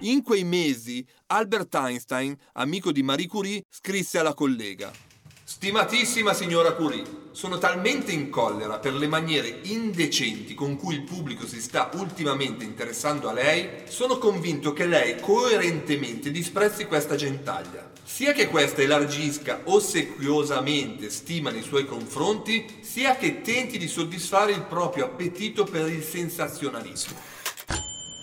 In 0.00 0.22
quei 0.22 0.44
mesi 0.44 1.04
Albert 1.26 1.74
Einstein, 1.74 2.36
amico 2.52 2.92
di 2.92 3.02
Marie 3.02 3.26
Curie, 3.26 3.64
scrisse 3.68 4.18
alla 4.18 4.34
collega 4.34 4.90
Stimatissima 5.44 6.32
signora 6.32 6.72
Curie, 6.72 7.04
sono 7.32 7.58
talmente 7.58 8.10
in 8.10 8.30
collera 8.30 8.78
per 8.78 8.94
le 8.94 9.06
maniere 9.06 9.60
indecenti 9.64 10.54
con 10.54 10.76
cui 10.76 10.94
il 10.94 11.02
pubblico 11.02 11.46
si 11.46 11.60
sta 11.60 11.90
ultimamente 11.94 12.64
interessando 12.64 13.28
a 13.28 13.32
lei, 13.32 13.82
sono 13.86 14.18
convinto 14.18 14.72
che 14.72 14.86
lei 14.86 15.20
coerentemente 15.20 16.30
disprezzi 16.30 16.86
questa 16.86 17.16
gentaglia. 17.16 17.91
Sia 18.04 18.32
che 18.32 18.48
questa 18.48 18.82
elargisca 18.82 19.60
ossequiosamente 19.64 21.08
stima 21.08 21.50
nei 21.50 21.62
suoi 21.62 21.86
confronti, 21.86 22.80
sia 22.82 23.16
che 23.16 23.42
tenti 23.42 23.78
di 23.78 23.86
soddisfare 23.86 24.52
il 24.52 24.62
proprio 24.62 25.04
appetito 25.04 25.64
per 25.64 25.88
il 25.88 26.02
sensazionalismo. 26.02 27.16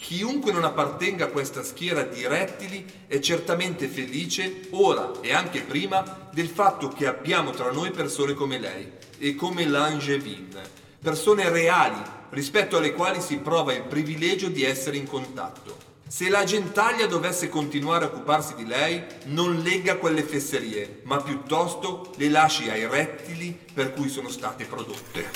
Chiunque 0.01 0.51
non 0.51 0.63
appartenga 0.63 1.25
a 1.25 1.29
questa 1.29 1.63
schiera 1.63 2.03
di 2.03 2.25
rettili 2.27 2.85
è 3.07 3.19
certamente 3.19 3.87
felice, 3.87 4.67
ora 4.71 5.11
e 5.21 5.33
anche 5.33 5.61
prima, 5.61 6.29
del 6.33 6.47
fatto 6.47 6.89
che 6.89 7.07
abbiamo 7.07 7.51
tra 7.51 7.71
noi 7.71 7.91
persone 7.91 8.33
come 8.33 8.59
lei 8.59 8.91
e 9.17 9.35
come 9.35 9.65
Langevin, 9.65 10.59
persone 11.01 11.49
reali 11.49 12.01
rispetto 12.31 12.77
alle 12.77 12.93
quali 12.93 13.21
si 13.21 13.37
prova 13.37 13.73
il 13.73 13.83
privilegio 13.83 14.49
di 14.49 14.63
essere 14.63 14.97
in 14.97 15.07
contatto. 15.07 15.88
Se 16.09 16.27
la 16.27 16.43
gentaglia 16.43 17.05
dovesse 17.05 17.49
continuare 17.49 18.05
a 18.05 18.07
occuparsi 18.07 18.55
di 18.55 18.65
lei, 18.65 19.05
non 19.25 19.59
legga 19.59 19.99
quelle 19.99 20.23
fesserie, 20.23 21.01
ma 21.03 21.21
piuttosto 21.21 22.11
le 22.17 22.29
lasci 22.29 22.67
ai 22.67 22.87
rettili 22.87 23.51
per 23.51 23.93
cui 23.93 24.09
sono 24.09 24.27
state 24.27 24.65
prodotte. 24.65 25.29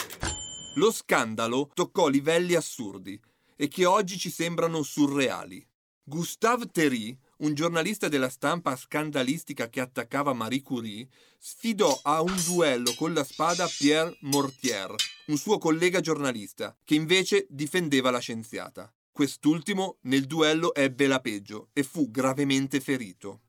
Lo 0.77 0.91
scandalo 0.91 1.69
toccò 1.75 2.07
livelli 2.07 2.55
assurdi 2.55 3.21
e 3.55 3.67
che 3.67 3.85
oggi 3.85 4.17
ci 4.17 4.31
sembrano 4.31 4.81
surreali. 4.81 5.63
Gustave 6.03 6.65
Thierry, 6.71 7.15
un 7.37 7.53
giornalista 7.53 8.07
della 8.07 8.29
stampa 8.29 8.75
scandalistica 8.75 9.69
che 9.69 9.79
attaccava 9.79 10.33
Marie 10.33 10.63
Curie, 10.63 11.07
sfidò 11.37 11.99
a 12.01 12.21
un 12.21 12.35
duello 12.47 12.95
con 12.95 13.13
la 13.13 13.23
spada 13.23 13.67
Pierre 13.77 14.17
Mortier, 14.21 14.95
un 15.27 15.37
suo 15.37 15.59
collega 15.59 15.99
giornalista, 15.99 16.75
che 16.83 16.95
invece 16.95 17.45
difendeva 17.47 18.09
la 18.09 18.19
scienziata. 18.19 18.91
Quest'ultimo 19.13 19.97
nel 20.05 20.25
duello 20.25 20.73
ebbe 20.73 21.05
la 21.05 21.19
peggio 21.19 21.69
e 21.71 21.83
fu 21.83 22.09
gravemente 22.09 22.79
ferito. 22.79 23.41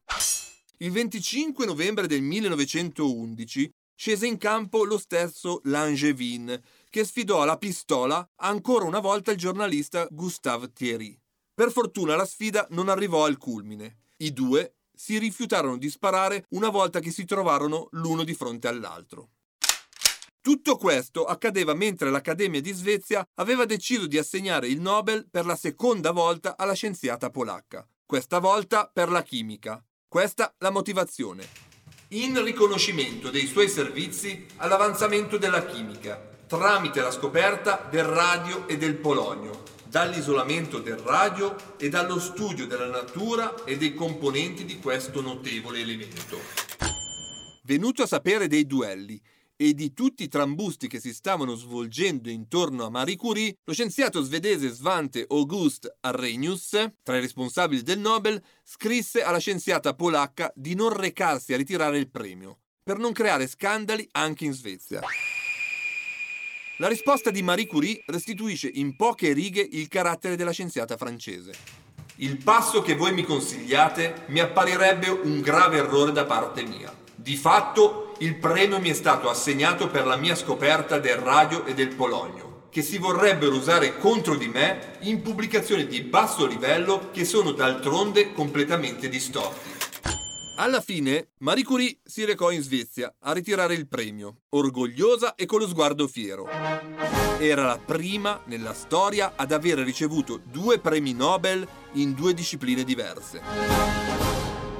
Il 0.80 0.90
25 0.90 1.64
novembre 1.64 2.06
del 2.06 2.20
1911 2.20 3.70
scese 3.94 4.26
in 4.26 4.36
campo 4.36 4.84
lo 4.84 4.98
stesso 4.98 5.62
Langevin, 5.64 6.60
che 6.90 7.02
sfidò 7.06 7.40
alla 7.40 7.56
pistola 7.56 8.28
ancora 8.42 8.84
una 8.84 8.98
volta 8.98 9.30
il 9.30 9.38
giornalista 9.38 10.06
Gustave 10.10 10.70
Thierry. 10.70 11.18
Per 11.54 11.72
fortuna 11.72 12.14
la 12.14 12.26
sfida 12.26 12.66
non 12.72 12.90
arrivò 12.90 13.24
al 13.24 13.38
culmine. 13.38 14.00
I 14.18 14.34
due 14.34 14.74
si 14.94 15.16
rifiutarono 15.16 15.78
di 15.78 15.88
sparare 15.88 16.44
una 16.50 16.68
volta 16.68 17.00
che 17.00 17.10
si 17.10 17.24
trovarono 17.24 17.88
l'uno 17.92 18.22
di 18.22 18.34
fronte 18.34 18.68
all'altro. 18.68 19.30
Tutto 20.44 20.76
questo 20.76 21.24
accadeva 21.24 21.72
mentre 21.72 22.10
l'Accademia 22.10 22.60
di 22.60 22.70
Svezia 22.72 23.26
aveva 23.36 23.64
deciso 23.64 24.06
di 24.06 24.18
assegnare 24.18 24.68
il 24.68 24.78
Nobel 24.78 25.26
per 25.30 25.46
la 25.46 25.56
seconda 25.56 26.10
volta 26.10 26.58
alla 26.58 26.74
scienziata 26.74 27.30
polacca, 27.30 27.88
questa 28.04 28.40
volta 28.40 28.90
per 28.92 29.08
la 29.08 29.22
chimica. 29.22 29.82
Questa 30.06 30.54
la 30.58 30.68
motivazione. 30.68 31.48
In 32.08 32.44
riconoscimento 32.44 33.30
dei 33.30 33.46
suoi 33.46 33.70
servizi 33.70 34.44
all'avanzamento 34.56 35.38
della 35.38 35.64
chimica, 35.64 36.20
tramite 36.46 37.00
la 37.00 37.10
scoperta 37.10 37.88
del 37.90 38.04
radio 38.04 38.68
e 38.68 38.76
del 38.76 38.96
polonio, 38.96 39.62
dall'isolamento 39.86 40.78
del 40.78 40.98
radio 40.98 41.56
e 41.78 41.88
dallo 41.88 42.20
studio 42.20 42.66
della 42.66 42.90
natura 42.90 43.64
e 43.64 43.78
dei 43.78 43.94
componenti 43.94 44.66
di 44.66 44.78
questo 44.78 45.22
notevole 45.22 45.80
elemento. 45.80 46.38
Venuto 47.62 48.02
a 48.02 48.06
sapere 48.06 48.46
dei 48.46 48.66
duelli 48.66 49.18
e 49.56 49.74
di 49.74 49.92
tutti 49.92 50.22
i 50.24 50.28
trambusti 50.28 50.88
che 50.88 51.00
si 51.00 51.14
stavano 51.14 51.54
svolgendo 51.54 52.28
intorno 52.28 52.84
a 52.84 52.90
Marie 52.90 53.16
Curie, 53.16 53.56
lo 53.64 53.72
scienziato 53.72 54.22
svedese 54.22 54.68
Svante 54.68 55.24
August 55.28 55.98
Arrhenius, 56.00 56.92
tra 57.02 57.16
i 57.16 57.20
responsabili 57.20 57.82
del 57.82 57.98
Nobel, 57.98 58.42
scrisse 58.62 59.22
alla 59.22 59.38
scienziata 59.38 59.94
polacca 59.94 60.52
di 60.54 60.74
non 60.74 60.90
recarsi 60.90 61.52
a 61.52 61.56
ritirare 61.56 61.98
il 61.98 62.10
premio, 62.10 62.58
per 62.82 62.98
non 62.98 63.12
creare 63.12 63.46
scandali 63.46 64.08
anche 64.12 64.44
in 64.44 64.52
Svezia. 64.52 65.00
La 66.78 66.88
risposta 66.88 67.30
di 67.30 67.42
Marie 67.42 67.68
Curie 67.68 68.02
restituisce 68.06 68.68
in 68.68 68.96
poche 68.96 69.32
righe 69.32 69.66
il 69.70 69.86
carattere 69.86 70.34
della 70.34 70.50
scienziata 70.50 70.96
francese. 70.96 71.52
Il 72.16 72.42
passo 72.42 72.82
che 72.82 72.96
voi 72.96 73.12
mi 73.12 73.22
consigliate 73.22 74.24
mi 74.28 74.40
apparirebbe 74.40 75.08
un 75.08 75.40
grave 75.40 75.78
errore 75.78 76.10
da 76.10 76.24
parte 76.24 76.64
mia. 76.64 77.03
Di 77.24 77.36
fatto, 77.36 78.12
il 78.18 78.36
premio 78.36 78.78
mi 78.78 78.90
è 78.90 78.92
stato 78.92 79.30
assegnato 79.30 79.88
per 79.88 80.04
la 80.04 80.16
mia 80.16 80.34
scoperta 80.34 80.98
del 80.98 81.16
radio 81.16 81.64
e 81.64 81.72
del 81.72 81.94
polonio, 81.94 82.66
che 82.68 82.82
si 82.82 82.98
vorrebbero 82.98 83.56
usare 83.56 83.96
contro 83.96 84.36
di 84.36 84.46
me 84.46 84.98
in 85.04 85.22
pubblicazioni 85.22 85.86
di 85.86 86.02
basso 86.02 86.44
livello 86.44 87.08
che 87.12 87.24
sono 87.24 87.52
d'altronde 87.52 88.34
completamente 88.34 89.08
distorti. 89.08 89.70
Alla 90.58 90.82
fine, 90.82 91.30
Marie 91.38 91.64
Curie 91.64 91.96
si 92.04 92.26
recò 92.26 92.50
in 92.50 92.60
Svezia 92.60 93.14
a 93.20 93.32
ritirare 93.32 93.72
il 93.72 93.88
premio, 93.88 94.42
orgogliosa 94.50 95.34
e 95.34 95.46
con 95.46 95.60
lo 95.60 95.66
sguardo 95.66 96.06
fiero. 96.06 96.46
Era 97.38 97.64
la 97.64 97.78
prima 97.78 98.42
nella 98.44 98.74
storia 98.74 99.32
ad 99.34 99.50
aver 99.50 99.78
ricevuto 99.78 100.42
due 100.44 100.78
premi 100.78 101.14
Nobel 101.14 101.66
in 101.94 102.12
due 102.12 102.34
discipline 102.34 102.84
diverse. 102.84 104.23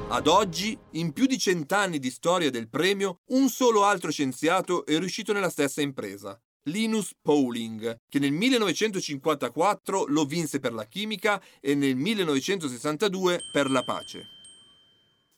Ad 0.09 0.26
oggi, 0.26 0.78
in 0.92 1.12
più 1.12 1.26
di 1.26 1.38
cent'anni 1.38 1.98
di 1.98 2.11
storia 2.11 2.50
del 2.50 2.68
premio, 2.68 3.20
un 3.28 3.48
solo 3.48 3.84
altro 3.84 4.11
scienziato 4.11 4.84
è 4.84 4.98
riuscito 4.98 5.32
nella 5.32 5.48
stessa 5.48 5.80
impresa, 5.80 6.38
Linus 6.64 7.14
Pauling, 7.20 8.00
che 8.09 8.18
nel 8.18 8.32
1954 8.32 10.05
lo 10.09 10.24
vinse 10.24 10.61
per 10.61 10.72
la 10.72 10.84
chimica 10.84 11.42
e 11.59 11.74
nel 11.74 11.96
1962 11.96 13.40
per 13.50 13.70
la 13.70 13.82
pace. 13.82 14.26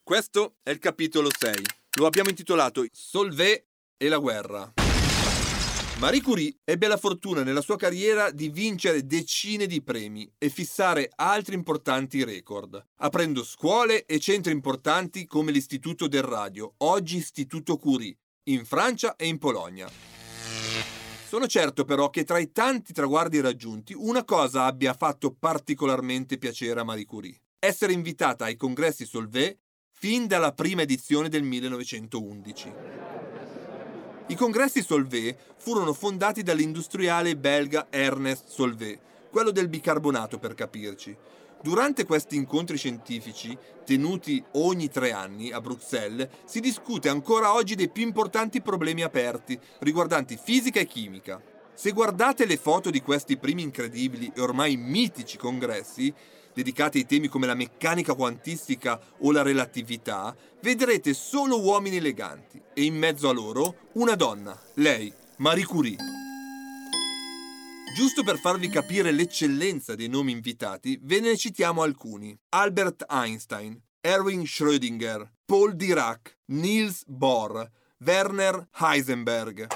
Questo 0.03 0.57
è 0.63 0.71
il 0.71 0.79
capitolo 0.79 1.31
6. 1.37 1.55
Lo 1.99 2.07
abbiamo 2.07 2.29
intitolato 2.29 2.85
Solvay 2.91 3.65
e 3.97 4.09
la 4.09 4.19
guerra. 4.19 4.86
Marie 5.99 6.21
Curie 6.21 6.55
ebbe 6.65 6.89
la 6.89 6.99
fortuna 6.99 7.43
nella 7.43 7.63
sua 7.63 7.77
carriera 7.77 8.31
di 8.31 8.51
vincere 8.51 9.07
decine 9.07 9.67
di 9.67 9.81
premi 9.81 10.31
e 10.37 10.51
fissare 10.51 11.11
altri 11.17 11.55
importanti 11.55 12.23
record, 12.23 12.85
aprendo 12.97 13.43
scuole 13.43 14.05
e 14.05 14.19
centri 14.19 14.53
importanti 14.53 15.25
come 15.25 15.53
l'Istituto 15.53 16.07
del 16.07 16.23
Radio, 16.23 16.75
oggi 16.79 17.17
Istituto 17.17 17.79
Curie, 17.79 18.15
in 18.51 18.67
Francia 18.67 19.17
e 19.17 19.27
in 19.27 19.39
Polonia. 19.39 19.89
Sono 21.27 21.47
certo 21.47 21.87
però 21.87 22.11
che 22.11 22.25
tra 22.25 22.39
i 22.39 22.53
tanti 22.53 22.93
traguardi 22.93 23.41
raggiunti 23.41 23.95
una 23.97 24.23
cosa 24.23 24.67
abbia 24.67 24.93
fatto 24.93 25.33
particolarmente 25.33 26.37
piacere 26.37 26.79
a 26.79 26.85
Marie 26.85 27.07
Curie. 27.07 27.41
Essere 27.59 27.95
invitata 27.95 28.45
ai 28.45 28.57
congressi 28.57 29.07
Solvay 29.07 29.59
fin 29.93 30.27
dalla 30.27 30.53
prima 30.53 30.83
edizione 30.83 31.31
del 31.31 31.43
1911. 31.43 33.06
I 34.29 34.35
congressi 34.35 34.83
Solvay 34.83 35.37
furono 35.57 35.93
fondati 35.93 36.43
dall'industriale 36.43 37.37
belga 37.37 37.87
Ernest 37.91 38.49
Solvay, 38.49 38.99
quello 39.31 39.53
del 39.53 39.69
bicarbonato 39.69 40.41
per 40.41 40.55
capirci. 40.55 41.17
Durante 41.63 42.05
questi 42.05 42.35
incontri 42.35 42.77
scientifici, 42.77 43.57
tenuti 43.85 44.43
ogni 44.55 44.89
tre 44.89 45.13
anni 45.13 45.53
a 45.53 45.61
Bruxelles, 45.61 46.29
si 46.45 46.59
discute 46.59 47.09
ancora 47.09 47.55
oggi 47.55 47.77
dei 47.77 47.89
più 47.89 48.03
importanti 48.03 48.61
problemi 48.61 49.05
aperti 49.05 49.57
riguardanti 49.79 50.37
fisica 50.37 50.81
e 50.81 50.87
chimica. 50.87 51.41
Se 51.73 51.93
guardate 51.93 52.47
le 52.47 52.57
foto 52.57 52.91
di 52.91 53.03
questi 53.03 53.37
primi 53.37 53.63
incredibili 53.63 54.33
e 54.35 54.41
ormai 54.41 54.77
mitici 54.77 55.39
congressi, 55.39 56.13
dedicati 56.57 56.97
ai 56.97 57.05
temi 57.05 57.29
come 57.29 57.47
la 57.47 57.53
meccanica 57.53 58.15
quantistica 58.15 58.99
o 59.19 59.31
la 59.31 59.43
relatività, 59.43 60.35
vedrete 60.63 61.13
solo 61.13 61.61
uomini 61.61 61.97
eleganti 61.97 62.59
e 62.73 62.85
in 62.85 62.97
mezzo 62.97 63.29
a 63.29 63.35
loro 63.35 63.91
una 63.93 64.15
donna, 64.15 64.59
lei, 64.77 65.13
Marie 65.37 65.67
Curie. 65.67 65.99
Giusto 67.95 68.25
per 68.25 68.39
farvi 68.39 68.71
capire 68.71 69.11
l'eccellenza 69.11 69.95
dei 69.95 70.09
nomi 70.09 70.33
invitati, 70.33 70.99
ve 71.03 71.21
ne 71.21 71.37
citiamo 71.37 71.83
alcuni. 71.83 72.35
Albert 72.49 73.05
Einstein, 73.07 73.79
Erwin 74.01 74.45
Schrödinger, 74.45 75.31
Paul 75.45 75.77
Dirac, 75.77 76.39
Niels 76.47 77.05
Bohr, 77.07 77.71
Werner 77.99 78.67
Heisenberg. 78.81 79.67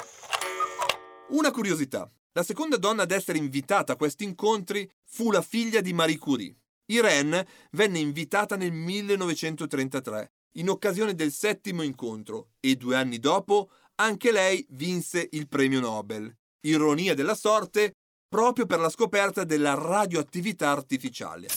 Una 1.29 1.51
curiosità. 1.51 2.11
La 2.33 2.43
seconda 2.43 2.77
donna 2.77 3.03
ad 3.03 3.11
essere 3.11 3.39
invitata 3.39 3.93
a 3.93 3.97
questi 3.97 4.25
incontri 4.25 4.91
fu 5.05 5.31
la 5.31 5.43
figlia 5.43 5.81
di 5.81 5.93
Marie 5.93 6.17
Curie, 6.17 6.60
Irene 6.91 7.47
venne 7.73 7.99
invitata 7.99 8.57
nel 8.57 8.73
1933 8.73 10.33
in 10.55 10.69
occasione 10.69 11.15
del 11.15 11.31
settimo 11.31 11.83
incontro 11.83 12.51
e 12.59 12.75
due 12.77 12.97
anni 12.97 13.19
dopo 13.19 13.71
anche 13.97 14.33
lei 14.33 14.67
vinse 14.71 15.29
il 15.33 15.47
premio 15.49 15.81
Nobel. 15.81 16.35
Ironia 16.63 17.15
della 17.15 17.35
sorte, 17.35 17.93
proprio 18.29 18.67
per 18.67 18.81
la 18.81 18.89
scoperta 18.89 19.45
della 19.45 19.75
radioattività 19.75 20.71
artificiale. 20.71 21.49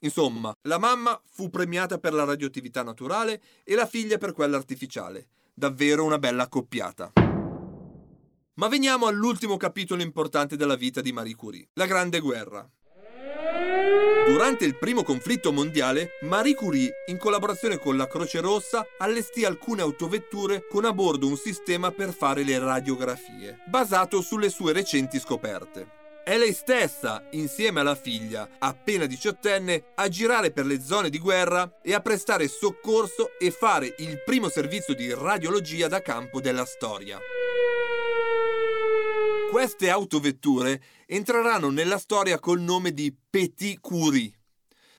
Insomma, 0.00 0.52
la 0.62 0.78
mamma 0.78 1.20
fu 1.30 1.50
premiata 1.50 1.98
per 1.98 2.14
la 2.14 2.24
radioattività 2.24 2.82
naturale 2.82 3.42
e 3.62 3.74
la 3.74 3.86
figlia 3.86 4.16
per 4.18 4.32
quella 4.32 4.56
artificiale. 4.56 5.28
Davvero 5.52 6.04
una 6.04 6.18
bella 6.18 6.44
accoppiata. 6.44 7.12
Ma 8.54 8.68
veniamo 8.68 9.06
all'ultimo 9.06 9.56
capitolo 9.56 10.02
importante 10.02 10.56
della 10.56 10.76
vita 10.76 11.00
di 11.00 11.12
Marie 11.12 11.34
Curie, 11.34 11.68
la 11.74 11.86
Grande 11.86 12.20
Guerra. 12.20 12.68
Durante 14.26 14.64
il 14.64 14.76
primo 14.76 15.02
conflitto 15.02 15.52
mondiale, 15.52 16.12
Marie 16.20 16.54
Curie, 16.54 17.02
in 17.06 17.18
collaborazione 17.18 17.78
con 17.78 17.96
la 17.96 18.06
Croce 18.06 18.40
Rossa, 18.40 18.86
allestì 18.98 19.44
alcune 19.44 19.82
autovetture 19.82 20.66
con 20.68 20.84
a 20.84 20.92
bordo 20.92 21.26
un 21.26 21.36
sistema 21.36 21.90
per 21.90 22.14
fare 22.14 22.44
le 22.44 22.58
radiografie, 22.58 23.58
basato 23.66 24.20
sulle 24.20 24.48
sue 24.48 24.72
recenti 24.72 25.18
scoperte. 25.18 25.98
È 26.22 26.38
lei 26.38 26.52
stessa, 26.52 27.24
insieme 27.30 27.80
alla 27.80 27.96
figlia, 27.96 28.48
appena 28.58 29.06
diciottenne, 29.06 29.84
a 29.96 30.08
girare 30.08 30.52
per 30.52 30.64
le 30.64 30.80
zone 30.80 31.10
di 31.10 31.18
guerra 31.18 31.78
e 31.82 31.92
a 31.92 32.00
prestare 32.00 32.46
soccorso 32.46 33.32
e 33.38 33.50
fare 33.50 33.94
il 33.98 34.22
primo 34.24 34.48
servizio 34.48 34.94
di 34.94 35.12
radiologia 35.12 35.88
da 35.88 36.00
campo 36.02 36.40
della 36.40 36.64
storia. 36.64 37.18
Queste 39.50 39.90
autovetture 39.90 40.80
entreranno 41.06 41.70
nella 41.70 41.98
storia 41.98 42.38
col 42.38 42.60
nome 42.60 42.94
di 42.94 43.12
Petit 43.28 43.80
Curie. 43.80 44.32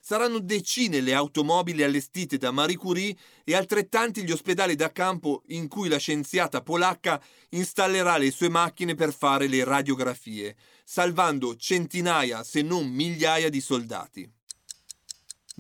Saranno 0.01 0.39
decine 0.39 0.99
le 0.99 1.13
automobili 1.13 1.83
allestite 1.83 2.37
da 2.37 2.51
Marie 2.51 2.75
Curie 2.75 3.15
e 3.45 3.55
altrettanti 3.55 4.23
gli 4.23 4.31
ospedali 4.31 4.75
da 4.75 4.91
campo 4.91 5.43
in 5.47 5.69
cui 5.69 5.87
la 5.87 5.97
scienziata 5.97 6.61
polacca 6.61 7.23
installerà 7.51 8.17
le 8.17 8.29
sue 8.29 8.49
macchine 8.49 8.93
per 8.93 9.13
fare 9.13 9.47
le 9.47 9.63
radiografie, 9.63 10.57
salvando 10.83 11.55
centinaia 11.55 12.43
se 12.43 12.61
non 12.61 12.89
migliaia 12.89 13.49
di 13.49 13.61
soldati. 13.61 14.29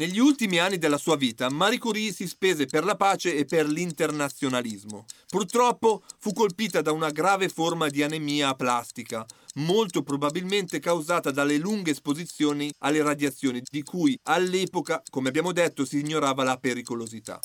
Negli 0.01 0.17
ultimi 0.17 0.57
anni 0.57 0.79
della 0.79 0.97
sua 0.97 1.15
vita, 1.15 1.47
Marie 1.51 1.77
Curie 1.77 2.11
si 2.11 2.27
spese 2.27 2.65
per 2.65 2.83
la 2.83 2.95
pace 2.95 3.35
e 3.35 3.45
per 3.45 3.67
l'internazionalismo. 3.67 5.05
Purtroppo 5.27 6.01
fu 6.17 6.33
colpita 6.33 6.81
da 6.81 6.91
una 6.91 7.11
grave 7.11 7.49
forma 7.49 7.87
di 7.87 8.01
anemia 8.01 8.47
aplastica, 8.47 9.23
molto 9.57 10.01
probabilmente 10.01 10.79
causata 10.79 11.29
dalle 11.29 11.57
lunghe 11.57 11.91
esposizioni 11.91 12.73
alle 12.79 13.03
radiazioni, 13.03 13.61
di 13.63 13.83
cui 13.83 14.17
all'epoca, 14.23 15.03
come 15.07 15.29
abbiamo 15.29 15.51
detto, 15.51 15.85
si 15.85 15.99
ignorava 15.99 16.43
la 16.43 16.57
pericolosità. 16.57 17.39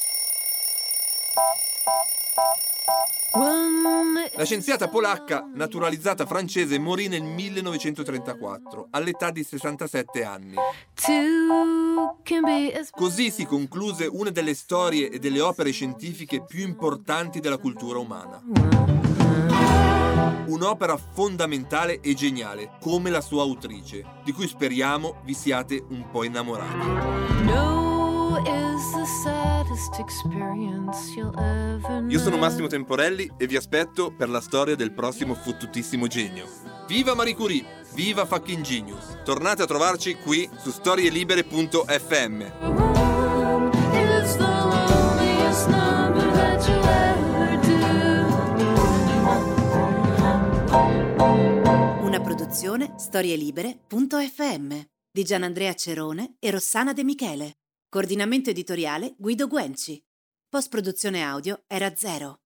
La 4.34 4.44
scienziata 4.44 4.88
polacca, 4.88 5.46
naturalizzata 5.54 6.24
francese, 6.24 6.78
morì 6.78 7.08
nel 7.08 7.22
1934, 7.22 8.88
all'età 8.90 9.30
di 9.30 9.42
67 9.42 10.24
anni. 10.24 10.54
Così 12.90 13.30
si 13.30 13.44
concluse 13.44 14.06
una 14.06 14.30
delle 14.30 14.54
storie 14.54 15.10
e 15.10 15.18
delle 15.18 15.40
opere 15.40 15.70
scientifiche 15.70 16.44
più 16.44 16.66
importanti 16.66 17.40
della 17.40 17.58
cultura 17.58 17.98
umana. 17.98 18.42
Un'opera 20.46 20.96
fondamentale 20.96 22.00
e 22.00 22.14
geniale, 22.14 22.72
come 22.80 23.10
la 23.10 23.20
sua 23.20 23.42
autrice, 23.42 24.04
di 24.24 24.32
cui 24.32 24.48
speriamo 24.48 25.20
vi 25.24 25.34
siate 25.34 25.84
un 25.88 26.08
po' 26.10 26.24
innamorati. 26.24 27.75
Io 32.08 32.18
sono 32.18 32.36
Massimo 32.36 32.66
Temporelli 32.66 33.30
e 33.36 33.46
vi 33.46 33.56
aspetto 33.56 34.12
per 34.14 34.28
la 34.28 34.40
storia 34.40 34.76
del 34.76 34.92
prossimo 34.92 35.34
fottutissimo 35.34 36.06
genio. 36.06 36.46
Viva 36.86 37.14
Marie 37.14 37.34
Curie! 37.34 37.64
Viva 37.94 38.26
Fucking 38.26 38.62
Genius! 38.62 39.18
Tornate 39.24 39.62
a 39.62 39.66
trovarci 39.66 40.16
qui 40.16 40.48
su 40.58 40.70
storielibere.fm. 40.70 42.44
Una 52.02 52.20
produzione 52.20 52.94
storielibere.fm 52.96 54.74
di 55.10 55.24
Gianandrea 55.24 55.74
Cerone 55.74 56.36
e 56.38 56.50
Rossana 56.50 56.92
De 56.92 57.02
Michele. 57.02 57.54
Coordinamento 57.88 58.50
editoriale 58.50 59.14
Guido 59.16 59.46
Guenci. 59.46 60.04
Post 60.48 60.68
produzione 60.70 61.22
audio 61.22 61.62
era 61.68 61.94
zero. 61.94 62.45